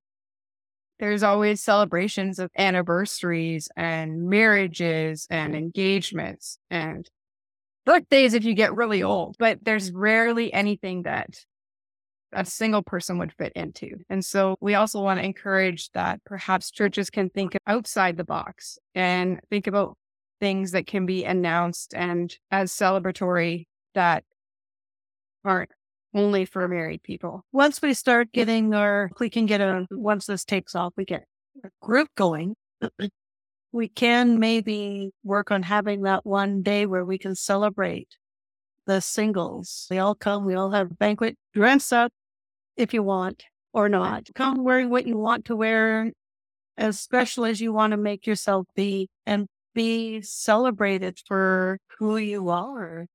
[0.98, 7.08] there's always celebrations of anniversaries and marriages and engagements and
[7.84, 11.44] birthdays if you get really old, but there's rarely anything that
[12.32, 13.96] a single person would fit into.
[14.08, 18.78] And so we also want to encourage that perhaps churches can think outside the box
[18.94, 19.96] and think about
[20.42, 24.24] things that can be announced and as celebratory that
[25.44, 25.70] aren't
[26.14, 27.44] only for married people.
[27.52, 31.04] Once we start getting our, we can get a, um, once this takes off, we
[31.04, 31.26] get
[31.62, 32.56] a group going.
[33.72, 38.08] we can maybe work on having that one day where we can celebrate
[38.84, 39.86] the singles.
[39.90, 42.12] They all come, we all have a banquet, dress up
[42.76, 44.26] if you want or not.
[44.34, 46.10] Come wearing what you want to wear,
[46.76, 52.48] as special as you want to make yourself be, and be celebrated for who you
[52.50, 53.06] are.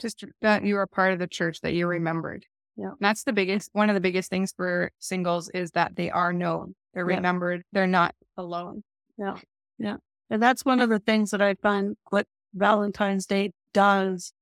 [0.00, 2.04] Just that you are part of the church, that you're mm-hmm.
[2.04, 2.46] remembered.
[2.76, 2.88] Yeah.
[2.88, 6.32] And that's the biggest, one of the biggest things for singles is that they are
[6.32, 7.16] known, they're Yeah.
[7.16, 8.82] remembered, they're not alone.
[9.18, 9.38] Yeah.
[9.78, 9.96] Yeah.
[10.30, 14.32] And that's one of the things that I find what Valentine's Day does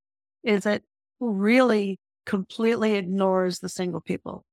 [0.43, 0.85] is it
[1.19, 4.45] really completely ignores the single people.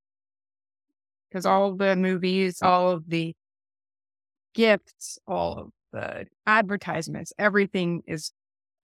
[1.30, 3.36] because all the movies, all of the
[4.54, 8.32] gifts, all of the advertisements, everything is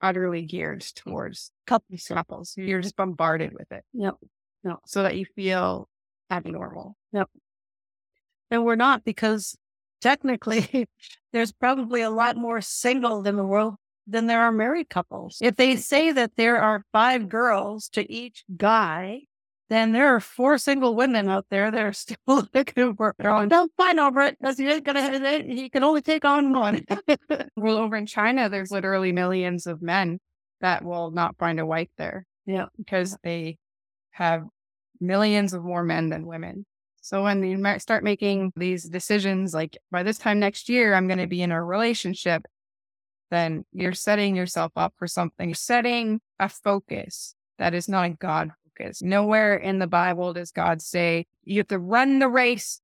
[0.01, 0.93] utterly geared mm.
[0.93, 2.07] towards Couples.
[2.07, 2.53] couples.
[2.57, 3.83] You're just bombarded with it.
[3.93, 4.15] Yep.
[4.85, 5.89] So that you feel
[6.31, 6.95] abnormal.
[7.11, 7.29] Yep.
[8.49, 9.57] And we're not because
[10.01, 10.87] technically
[11.33, 13.75] there's probably a lot more single in the world
[14.07, 15.37] than there are married couples.
[15.41, 19.21] If they say that there are five girls to each guy,
[19.69, 22.17] then there are four single women out there that are still
[22.53, 23.47] looking for girl.
[23.47, 25.43] Don't fight over it because you ain't gonna.
[25.45, 26.85] You can only take on one.
[27.55, 30.19] Well, over in China, there's literally millions of men
[30.59, 32.25] that will not find a wife there.
[32.45, 32.65] Yeah.
[32.77, 33.57] Because they
[34.11, 34.43] have
[34.99, 36.65] millions of more men than women.
[37.01, 41.19] So when you start making these decisions, like by this time next year, I'm going
[41.19, 42.43] to be in a relationship,
[43.29, 48.09] then you're setting yourself up for something, You're setting a focus that is not a
[48.09, 49.01] God focus.
[49.01, 52.81] Nowhere in the Bible does God say you have to run the race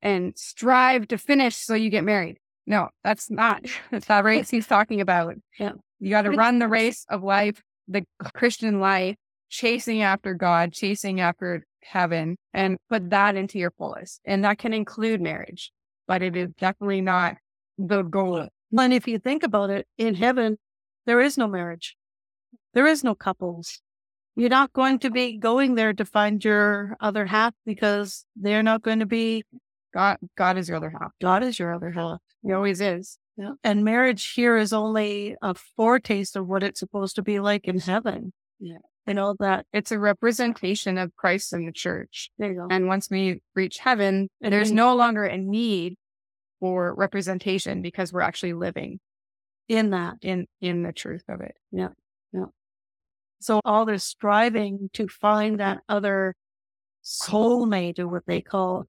[0.00, 2.38] and strive to finish so you get married.
[2.66, 5.34] No, that's not that's the race he's talking about.
[5.58, 5.72] Yeah.
[6.00, 9.14] You got to run the race of life, the Christian life,
[9.48, 14.20] chasing after God, chasing after heaven, and put that into your fullest.
[14.24, 15.70] And that can include marriage,
[16.08, 17.36] but it is definitely not
[17.78, 18.48] the goal.
[18.76, 20.58] and if you think about it, in heaven,
[21.06, 21.96] there is no marriage.
[22.74, 23.80] There is no couples.
[24.34, 28.82] You're not going to be going there to find your other half because they're not
[28.82, 29.44] going to be
[29.94, 31.10] God, God is your other half.
[31.20, 32.18] God is your other half.
[32.42, 33.18] He always is.
[33.36, 33.52] Yeah.
[33.62, 37.78] And marriage here is only a foretaste of what it's supposed to be like in
[37.78, 38.32] heaven.
[38.58, 38.78] Yeah.
[39.06, 42.30] You know that It's a representation of Christ and the church.
[42.38, 42.68] there you go.
[42.70, 45.96] And once we reach heaven, And there's no longer a need
[46.60, 49.00] for representation because we're actually living
[49.68, 50.14] In that.
[50.22, 51.56] in in the truth of it.
[53.42, 56.34] So all this striving to find that other
[57.04, 58.86] soulmate or what they call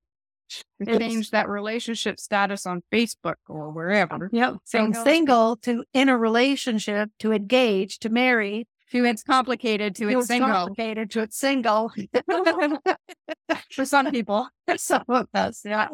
[0.86, 4.30] change that relationship status on Facebook or wherever.
[4.32, 4.52] Yep.
[4.54, 5.04] From Single.
[5.04, 10.28] single to in a relationship to engage to marry To it's complicated to to it's
[10.28, 10.50] single.
[10.50, 11.92] complicated to it's single.
[13.72, 14.48] For some people.
[14.78, 15.88] Some of us, yeah.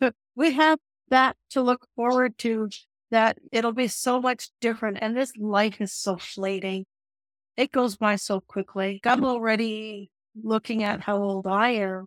[0.00, 2.68] But we have that to look forward to
[3.10, 4.98] that it'll be so much different.
[5.00, 6.86] And this life is so fleeting.
[7.56, 9.00] It goes by so quickly.
[9.04, 10.10] I'm already
[10.42, 12.06] looking at how old I am.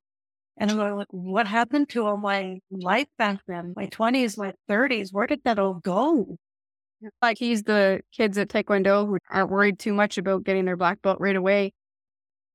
[0.57, 3.73] And I'm going, like, what happened to all my life back then?
[3.75, 6.38] My 20s, my 30s, where did that all go?
[7.21, 11.01] Like he's the kids at Taekwondo who aren't worried too much about getting their black
[11.01, 11.71] belt right away.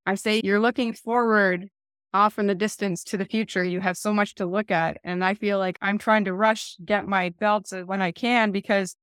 [0.04, 1.68] I say you're looking forward
[2.12, 3.64] off in the distance to the future.
[3.64, 4.98] You have so much to look at.
[5.02, 8.96] And I feel like I'm trying to rush, get my belts when I can because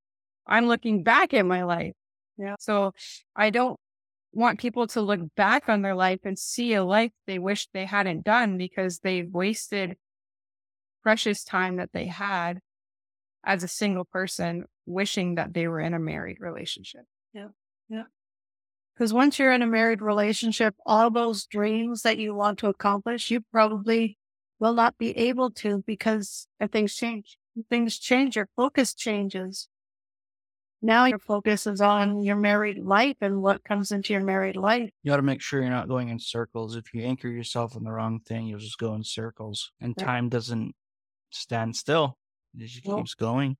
[0.45, 1.93] I'm looking back at my life.
[2.37, 2.55] Yeah.
[2.59, 2.93] So
[3.35, 3.79] I don't
[4.33, 7.85] want people to look back on their life and see a life they wish they
[7.85, 9.97] hadn't done because they've wasted
[11.03, 12.59] precious time that they had
[13.43, 17.01] as a single person wishing that they were in a married relationship.
[17.33, 17.47] Yeah.
[17.89, 18.03] Yeah.
[18.93, 23.31] Because once you're in a married relationship, all those dreams that you want to accomplish,
[23.31, 24.17] you probably
[24.59, 27.37] will not be able to because things change.
[27.69, 29.67] things change, your focus changes.
[30.81, 34.89] Now your focus is on your married life and what comes into your married life.
[35.03, 36.75] You got to make sure you're not going in circles.
[36.75, 40.05] If you anchor yourself in the wrong thing, you'll just go in circles, and Yeah.
[40.05, 40.73] time doesn't
[41.31, 42.17] stand still.
[42.57, 42.97] It just Nope.
[42.99, 43.57] keeps going.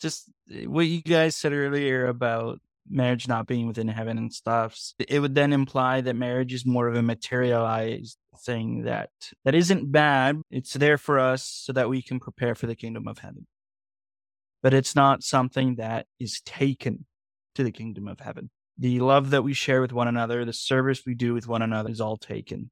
[0.00, 4.76] just eh, what you guys said earlier about marriage not being within heaven and stuff
[4.98, 9.10] it would then imply that marriage is more of a materialized thing that
[9.44, 13.06] that isn't bad it's there for us so that we can prepare for the kingdom
[13.06, 13.46] of heaven
[14.62, 17.06] but it's not something that is taken
[17.54, 21.02] to the kingdom of heaven the love that we share with one another the service
[21.06, 22.70] we do with one another is all taken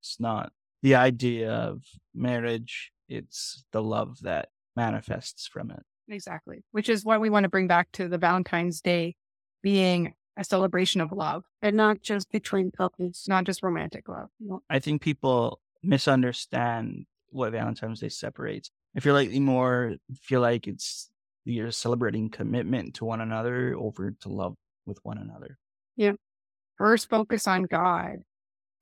[0.00, 0.52] it's not
[0.82, 1.82] the idea of
[2.14, 6.62] marriage it's the love that manifests from it Exactly.
[6.72, 9.16] Which is what we want to bring back to the Valentine's Day
[9.62, 13.24] being a celebration of love and not just between couples.
[13.28, 14.28] Not just romantic love.
[14.68, 18.70] I think people misunderstand what Valentine's Day separates.
[18.96, 21.09] I feel like the more feel like it's
[21.44, 24.54] you're celebrating commitment to one another over to love
[24.86, 25.58] with one another.
[25.96, 26.12] Yeah.
[26.76, 28.16] First focus on God.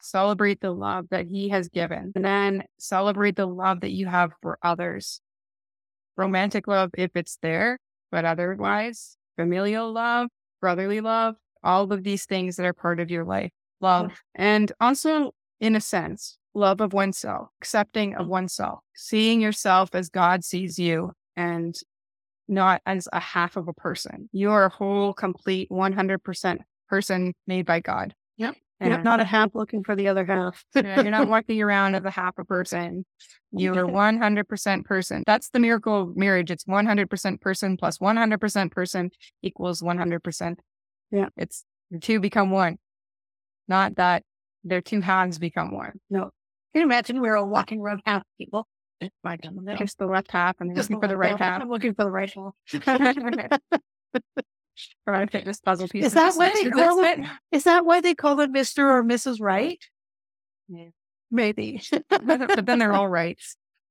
[0.00, 2.12] Celebrate the love that he has given.
[2.14, 5.20] And then celebrate the love that you have for others.
[6.16, 7.78] Romantic love if it's there,
[8.10, 10.28] but otherwise, familial love,
[10.60, 13.50] brotherly love, all of these things that are part of your life,
[13.80, 14.12] love.
[14.34, 20.44] And also, in a sense, love of oneself, accepting of oneself, seeing yourself as God
[20.44, 21.76] sees you and
[22.48, 24.28] not as a half of a person.
[24.32, 28.14] You are a whole, complete, 100% person made by God.
[28.38, 28.56] Yep.
[28.80, 30.64] And not a half looking for the other half.
[30.74, 33.04] you're not walking around as a half a person.
[33.50, 35.24] You are 100% person.
[35.26, 36.50] That's the miracle of marriage.
[36.52, 39.10] It's 100% person plus 100% person
[39.42, 40.56] equals 100%.
[41.10, 41.28] Yeah.
[41.36, 42.78] It's the two become one.
[43.66, 44.22] Not that
[44.62, 45.94] their two halves become one.
[46.08, 46.30] No.
[46.72, 48.68] Can you imagine we were all walking around half people?
[49.22, 51.62] My God, Just the left half and Just looking for the right half.
[51.62, 52.52] I'm looking for the right half.
[55.06, 56.04] Trying to fit this puzzle piece.
[56.06, 57.20] Is that why they call it?
[57.52, 58.90] Is that why they call it Mr.
[58.90, 59.40] or Mrs.
[59.40, 59.78] Right?
[60.68, 60.88] Yeah.
[61.30, 61.82] Maybe.
[62.08, 63.38] but then they're all right.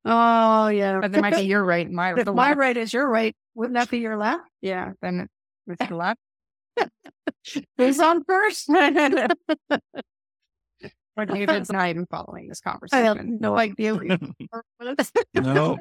[0.06, 1.00] oh yeah.
[1.00, 2.60] But there might be your right, and my if the my left.
[2.60, 4.44] right is your right, wouldn't that be your left?
[4.62, 5.28] Yeah, then
[5.68, 6.20] it's the left.
[7.78, 8.70] Who's on first?
[11.18, 13.18] Or David's not even following this I conversation.
[13.18, 13.94] have no idea.
[15.34, 15.78] no.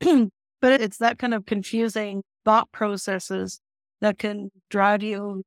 [0.60, 3.60] but it's that kind of confusing thought processes
[4.00, 5.42] that can drive you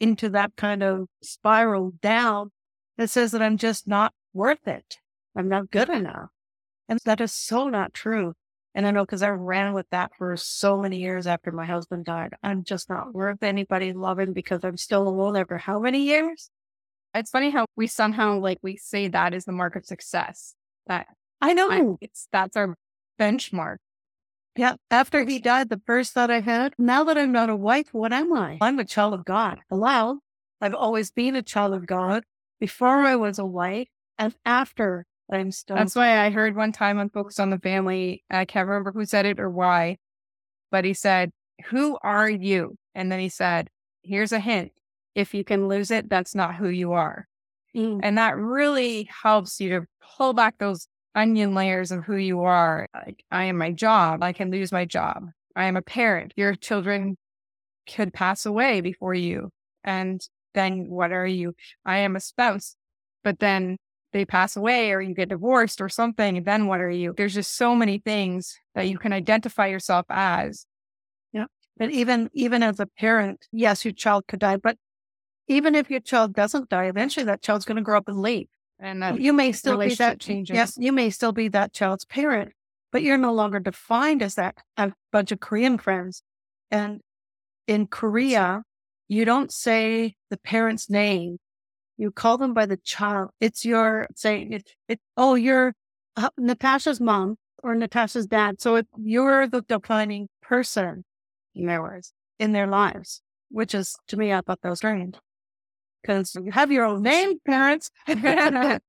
[0.00, 2.50] into that kind of spiral down
[2.96, 4.96] that says that I'm just not worth it.
[5.36, 6.28] I'm not good enough.
[6.88, 8.34] And that is so not true.
[8.74, 12.04] And I know because I ran with that for so many years after my husband
[12.04, 12.34] died.
[12.42, 16.50] I'm just not worth anybody loving because I'm still alone after how many years?
[17.14, 20.54] It's funny how we somehow like we say that is the mark of success.
[20.86, 21.06] That
[21.40, 21.70] I know.
[21.70, 22.74] I, it's that's our
[23.18, 23.76] benchmark.
[24.56, 24.74] Yeah.
[24.90, 28.12] After he died, the first thought I had, now that I'm not a wife, what
[28.12, 28.58] am I?
[28.60, 29.60] I'm a child of God.
[29.70, 30.18] Hello.
[30.60, 32.24] I've always been a child of God
[32.58, 33.86] before I was a wife
[34.18, 35.76] and after I'm still.
[35.76, 38.24] That's why I heard one time on Focus on the Family.
[38.30, 39.98] I can't remember who said it or why,
[40.70, 41.30] but he said,
[41.66, 43.68] "Who are you?" And then he said,
[44.02, 44.72] "Here's a hint:
[45.18, 47.26] if you can lose it, that's not who you are."
[47.76, 48.00] Mm.
[48.02, 52.88] And that really helps you to pull back those onion layers of who you are.
[52.94, 54.22] Like, I am my job.
[54.22, 55.26] I can lose my job.
[55.56, 56.32] I am a parent.
[56.36, 57.16] Your children
[57.92, 59.50] could pass away before you.
[59.84, 60.20] And
[60.54, 61.54] then what are you?
[61.84, 62.76] I am a spouse.
[63.24, 63.78] But then
[64.12, 66.36] they pass away or you get divorced or something.
[66.38, 67.14] And then what are you?
[67.16, 70.66] There's just so many things that you can identify yourself as.
[71.32, 71.46] Yeah.
[71.76, 74.76] But even even as a parent, yes, your child could die, but
[75.48, 78.48] even if your child doesn't die, eventually that child's going to grow up and leave.
[78.78, 80.20] And that You may still be that.
[80.20, 80.54] changes.
[80.54, 82.52] Yes, you may still be that child's parent,
[82.92, 84.58] but you're no longer defined as that.
[84.76, 86.22] A bunch of Korean friends,
[86.70, 87.00] and
[87.66, 88.62] in Korea,
[89.08, 91.38] you don't say the parent's name.
[91.96, 93.30] You call them by the child.
[93.40, 94.70] It's your saying it.
[94.86, 95.74] it oh, you're
[96.16, 98.60] uh, Natasha's mom or Natasha's dad.
[98.60, 101.04] So it, you're the defining person
[101.54, 102.12] in their words.
[102.38, 105.16] in their lives, which is to me, I thought that was strange.
[106.02, 107.90] Because you have your own name, parents.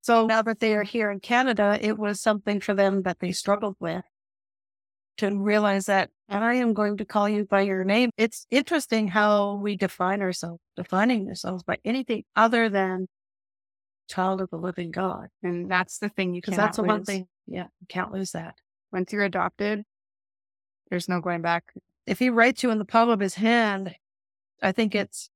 [0.02, 3.32] so now that they are here in Canada, it was something for them that they
[3.32, 4.04] struggled with
[5.18, 8.10] to realize that I am going to call you by your name.
[8.16, 13.08] It's interesting how we define ourselves, defining ourselves by anything other than
[14.08, 15.28] child of the living God.
[15.44, 17.28] And that's the thing you cannot that's the one thing.
[17.48, 18.56] Yeah, you can't lose that.
[18.94, 19.84] Once you're adopted,
[20.90, 21.66] there's no going back.
[22.08, 23.96] if he writes you in the palm of his hand,
[24.62, 25.30] I think it's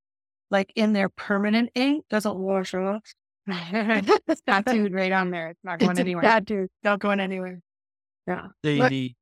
[0.53, 3.01] like in there permanent ink, doesn't wash off.
[3.47, 5.49] it's tattooed right on there.
[5.49, 6.23] It's not going It's anywhere.
[6.23, 7.59] tattoo, not going anywhere.
[8.25, 8.47] Yeah.
[8.63, 9.13] the Look- the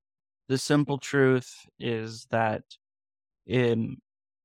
[0.50, 2.64] the simple truth is that
[3.48, 3.98] in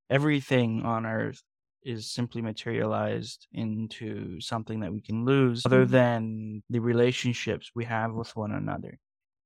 [0.09, 1.43] everything on earth
[1.83, 5.91] is simply materialized into something that we can lose other Mhm.
[5.91, 8.99] than the relationships we have with one another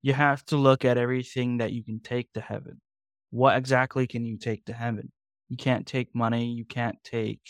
[0.03, 2.81] you have to look at everything that you can take to heaven.
[3.31, 5.13] What exactly can you take to heaven?
[5.51, 7.43] You can't take money, you can't take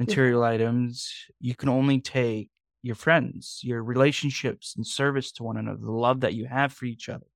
[0.00, 1.12] material items.
[1.38, 2.48] You can only take
[2.82, 6.86] your friends, your relationships and service to one another, the love that you have for
[6.86, 7.26] each other.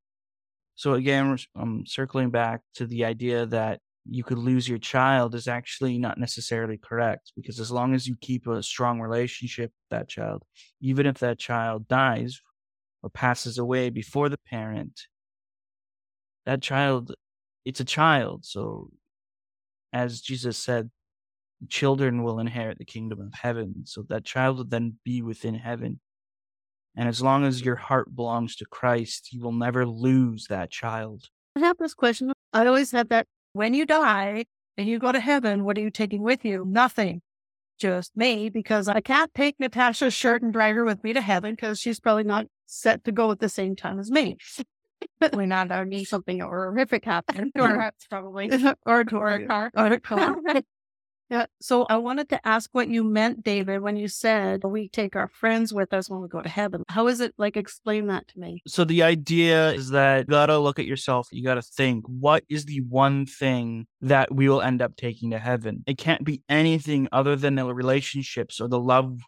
[0.75, 5.47] So again, I'm circling back to the idea that you could lose your child is
[5.47, 10.09] actually not necessarily correct because as long as you keep a strong relationship with that
[10.09, 10.43] child,
[10.81, 12.41] even if that child dies
[13.03, 15.03] or passes away before the parent,
[16.45, 17.15] that child,
[17.65, 18.45] it's a child.
[18.45, 18.91] So
[19.95, 20.91] as Jesus said,
[21.69, 23.85] children will inherit the kingdom of heaven.
[23.87, 26.01] So that child will then be within heaven.
[26.97, 31.25] And as long as your heart belongs to Christ, you will never lose that child.
[31.57, 32.33] I have this question.
[32.53, 34.45] I always had that when you die
[34.77, 36.65] and you go to heaven, what are you taking with you?
[36.67, 37.23] Nothing.
[37.79, 41.53] Just me, because I can't take Natasha's shirt and drag her with me to heaven
[41.53, 44.37] because she's probably not set to go at the same time as me.
[45.21, 45.69] Probably not.
[45.69, 48.51] That would be something horrific happen to our probably.
[48.87, 49.71] or to our car.
[49.77, 50.37] Or to car.
[51.31, 51.47] Yeah.
[51.61, 55.29] So I wanted to ask what you meant, David, when you said we take our
[55.29, 56.83] friends with us when we go to heaven.
[56.89, 57.57] How is it like?
[57.57, 58.63] Explain that to me.
[58.67, 61.29] So the idea is that you gotta look at yourself.
[61.33, 65.39] You gotta think, what is the one thing that we will end up taking to
[65.39, 65.83] heaven?
[65.87, 69.19] It can't be anything other than the relationships or the love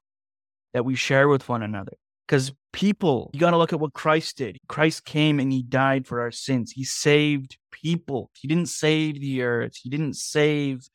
[0.75, 1.95] that we share with one another.
[2.27, 4.59] Because people, you got to look at what Christ did.
[4.69, 6.73] Christ came and he died for our sins.
[6.73, 8.31] He saved people.
[8.35, 9.77] He didn't save the earth.
[9.81, 10.89] He didn't save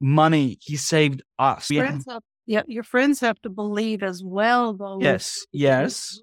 [0.00, 0.58] money.
[0.60, 1.66] He saved us.
[1.66, 4.98] Friends have, yeah, your friends have to believe as well, though.
[5.00, 6.20] Yes, yes,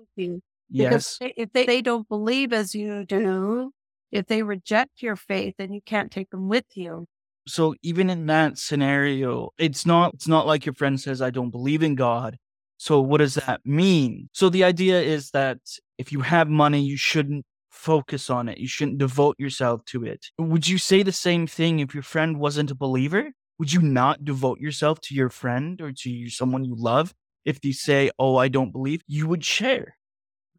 [0.69, 1.17] yes.
[1.21, 3.71] if they, they don't believe as you do,
[4.11, 7.05] if they reject your faith, then you can't take them with you.
[7.47, 11.49] So even in that scenario, it's not it's not like your friend says, I don't
[11.49, 12.37] believe in God.
[12.81, 14.29] So what does that mean?
[14.33, 15.59] So the idea is that
[15.97, 18.57] if you have money, you shouldn't focus on it.
[18.57, 20.25] You shouldn't devote yourself to it.
[20.37, 23.31] Would you say the same thing if your friend wasn't a believer?
[23.61, 27.13] would you not devote yourself to your friend or to someone you love
[27.45, 29.03] if they say, Oh, I don't believe?
[29.05, 29.97] You would share.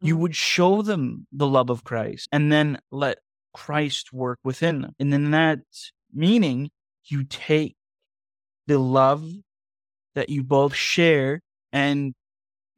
[0.00, 0.22] You mm-hmm.
[0.22, 3.18] would show them the love of Christ and then let
[3.52, 4.94] Christ work within them.
[5.00, 5.58] And in that
[6.14, 6.70] meaning,
[7.06, 7.74] you take
[8.68, 9.28] the love
[10.14, 11.40] that you both share
[11.72, 12.14] and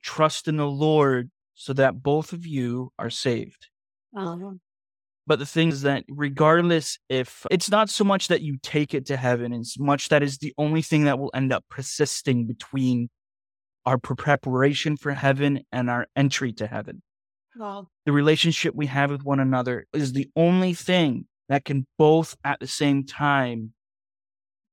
[0.02, 3.68] trust in the Lord so that both of you are saved.
[4.16, 4.52] Uh-huh.
[5.26, 9.06] But the thing is that regardless if it's not so much that you take it
[9.06, 13.08] to heaven, as much that is the only thing that will end up persisting between
[13.86, 17.02] our preparation for heaven and our entry to heaven.
[17.56, 22.36] Well, the relationship we have with one another is the only thing that can both
[22.44, 23.72] at the same time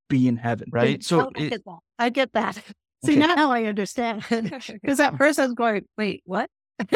[0.09, 1.03] be in heaven, right?
[1.03, 1.79] So I get that.
[1.99, 2.61] I get that.
[3.03, 3.19] See, okay.
[3.19, 4.23] now I understand.
[4.81, 6.49] Because at first I was going, wait, what?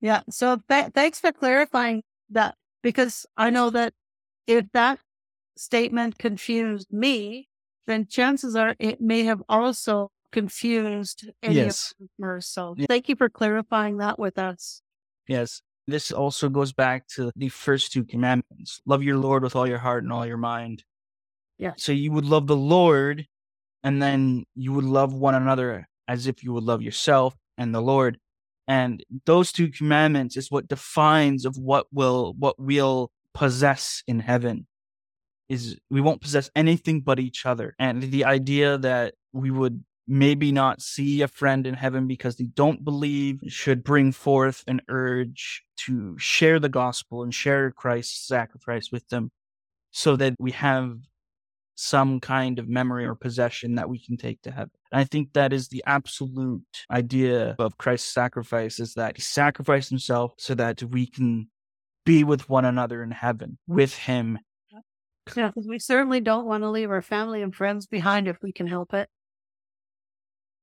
[0.00, 0.22] yeah.
[0.30, 3.92] So th- thanks for clarifying that because I know that
[4.46, 4.98] if that
[5.56, 7.48] statement confused me,
[7.86, 11.92] then chances are it may have also confused any yes.
[11.92, 12.46] of customers.
[12.46, 12.86] So yeah.
[12.86, 14.82] thank you for clarifying that with us.
[15.26, 15.62] Yes.
[15.86, 18.80] This also goes back to the first two commandments.
[18.84, 20.84] Love your Lord with all your heart and all your mind.
[21.58, 21.72] Yeah.
[21.76, 23.26] So you would love the Lord
[23.82, 27.82] and then you would love one another as if you would love yourself and the
[27.82, 28.18] Lord.
[28.66, 34.66] And those two commandments is what defines of what will what we'll possess in heaven
[35.48, 37.74] is we won't possess anything but each other.
[37.78, 42.46] And the idea that we would maybe not see a friend in heaven because they
[42.46, 48.90] don't believe should bring forth an urge to share the gospel and share Christ's sacrifice
[48.90, 49.30] with them
[49.90, 50.96] so that we have
[51.80, 54.72] some kind of memory or possession that we can take to heaven.
[54.90, 59.88] And I think that is the absolute idea of Christ's sacrifice is that he sacrificed
[59.88, 61.48] himself so that we can
[62.04, 64.40] be with one another in heaven with him.
[65.36, 68.50] Yeah, because we certainly don't want to leave our family and friends behind if we
[68.50, 69.08] can help it.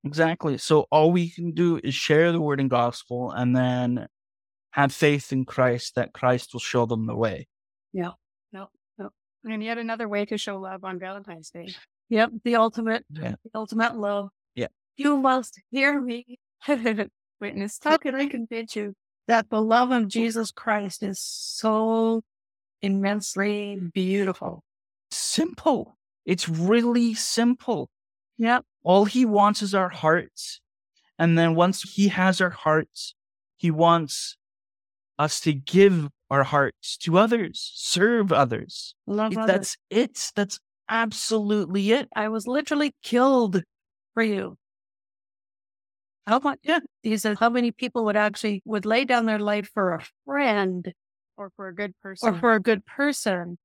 [0.03, 0.57] Exactly.
[0.57, 4.07] So all we can do is share the word and gospel and then
[4.71, 7.47] have faith in Christ that Christ will show them the way.
[7.93, 8.11] Yeah.
[8.51, 8.67] No.
[9.45, 11.69] And yet another way to show love on Valentine's Day.
[12.09, 13.35] Yep, the ultimate, yeah.
[13.43, 14.29] the ultimate love.
[14.55, 14.67] Yeah.
[14.97, 16.39] You must hear me.
[17.41, 17.79] Witness.
[17.83, 18.93] How can I convince you
[19.27, 22.21] that the love of Jesus Christ is so
[22.81, 24.63] immensely beautiful?
[25.11, 25.97] Simple.
[26.25, 27.89] It's really simple.
[28.37, 28.63] Yep.
[28.83, 30.61] All he wants is our hearts.
[31.19, 33.15] And then once he has our hearts,
[33.57, 34.37] he wants
[35.17, 38.95] us to give our hearts to others, serve others.
[39.07, 39.47] Love it, others.
[39.47, 40.31] That's it.
[40.35, 40.59] That's
[40.89, 42.09] absolutely it.
[42.15, 43.63] I was literally killed
[44.13, 44.57] for you.
[46.27, 46.59] how much?
[46.63, 46.79] Yeah.
[47.03, 50.91] He said, how many people would actually would lay down their life for a friend
[51.37, 52.29] or for a good person.
[52.29, 53.57] or for a good person?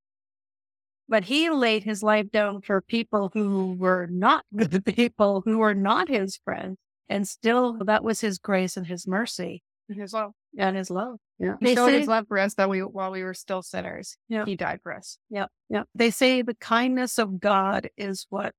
[1.09, 5.75] But he laid his life down for people who were not good people, who were
[5.75, 6.77] not his friends.
[7.09, 10.33] And still, that was his grace and his mercy his love.
[10.59, 11.17] And his love.
[11.39, 11.55] Yeah.
[11.61, 14.17] He showed his love for us that we while we were still sinners.
[14.29, 14.45] Yeah.
[14.45, 15.19] He died for us.
[15.31, 15.85] Yeah, yeah.
[15.95, 18.53] They say the kindness of God is what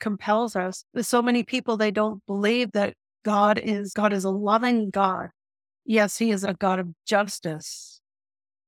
[0.00, 0.84] compels us.
[0.94, 5.28] There's so many people they don't believe that God is God is a loving God.
[5.84, 8.00] Yes, He is a God of justice,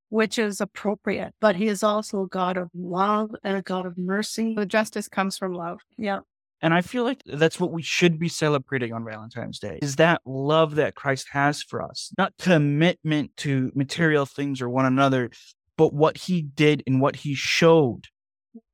[0.08, 3.98] which is appropriate, but He is also a God of love and a God of
[3.98, 4.54] mercy.
[4.54, 5.80] The justice comes from love.
[5.96, 6.20] Yeah,
[6.64, 10.22] And I feel like that's what we should be celebrating on Valentine's Day is that
[10.24, 15.28] love that Christ has for us, not commitment to material things or one another,
[15.76, 18.06] but what he did and what he showed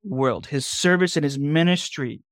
[0.05, 2.23] world, his service and his ministry,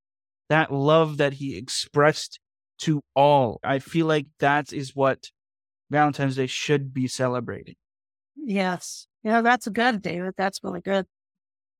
[0.47, 2.39] that love that he expressed
[2.77, 3.59] to all.
[3.61, 5.25] I feel like that is what
[5.89, 7.75] Valentine's Day should be celebrating.
[8.37, 9.41] yes, yeah.
[9.41, 10.35] That's good, David.
[10.37, 11.05] That's really good.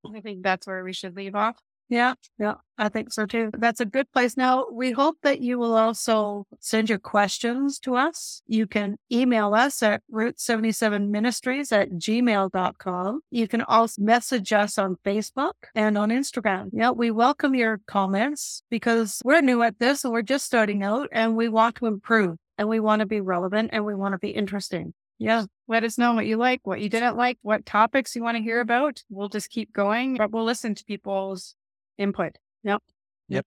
[0.06, 1.56] I think that's where we should leave off.
[1.90, 3.50] Yeah, yeah, I think so too.
[3.58, 4.38] That's a good place.
[4.38, 8.44] Now, we hope that you will also send your questions to us.
[8.46, 13.22] You can email us at route77ministries at gmail.com.
[13.32, 16.70] You can also message us on Facebook and on Instagram.
[16.72, 21.10] Yeah, we welcome your comments because we're new at this and we're just starting out
[21.12, 24.20] and we want to improve and we want to be relevant and we want to
[24.20, 24.94] be interesting.
[25.18, 25.46] Yeah.
[25.68, 28.44] Let us know what you like, what you didn't like, what topics you want to
[28.44, 29.04] hear about.
[29.10, 31.56] We'll just keep going, but we'll listen to people's
[32.00, 32.38] input.
[32.64, 32.82] Yep.
[33.28, 33.46] Yep.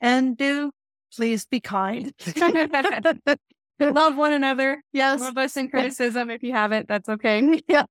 [0.00, 0.72] And do
[1.14, 2.12] please be kind.
[3.80, 4.82] Love one another.
[4.92, 5.20] yes.
[5.20, 6.30] Love us in criticism.
[6.30, 7.60] If you haven't, that's okay.
[7.68, 7.84] Yeah.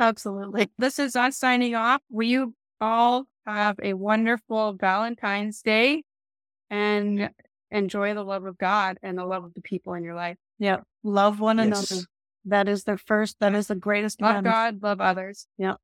[0.00, 0.70] Absolutely.
[0.78, 2.00] This is us signing off.
[2.10, 6.02] Will you all have a wonderful Valentine's Day
[6.70, 7.30] and
[7.70, 10.36] enjoy the love of God and the love of the people in your life?
[10.58, 10.78] Yeah.
[11.04, 11.90] Love one Yes.
[11.90, 12.06] another.
[12.46, 14.42] That is the first, that is the greatest Love.
[14.42, 15.46] God, love others.
[15.56, 15.74] Yeah.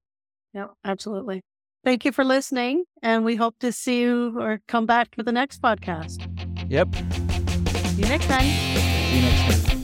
[0.53, 1.43] Yeah, absolutely.
[1.85, 2.85] Thank you for listening.
[3.03, 6.27] And we hope to see you or come back for the next podcast.
[6.71, 6.95] Yep.
[6.95, 8.45] See you next time.
[8.45, 9.81] See you next time.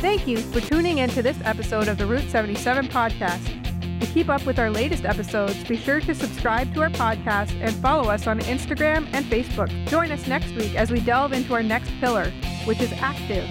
[0.00, 3.61] Thank you for tuning in to this episode of the Route 77 podcast.
[4.12, 8.10] Keep up with our latest episodes, be sure to subscribe to our podcast and follow
[8.10, 9.70] us on Instagram and Facebook.
[9.88, 12.30] Join us next week as we delve into our next pillar,
[12.66, 13.48] which is active.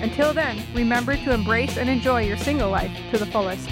[0.00, 3.68] Until then, remember to embrace and enjoy your single life to the fullest.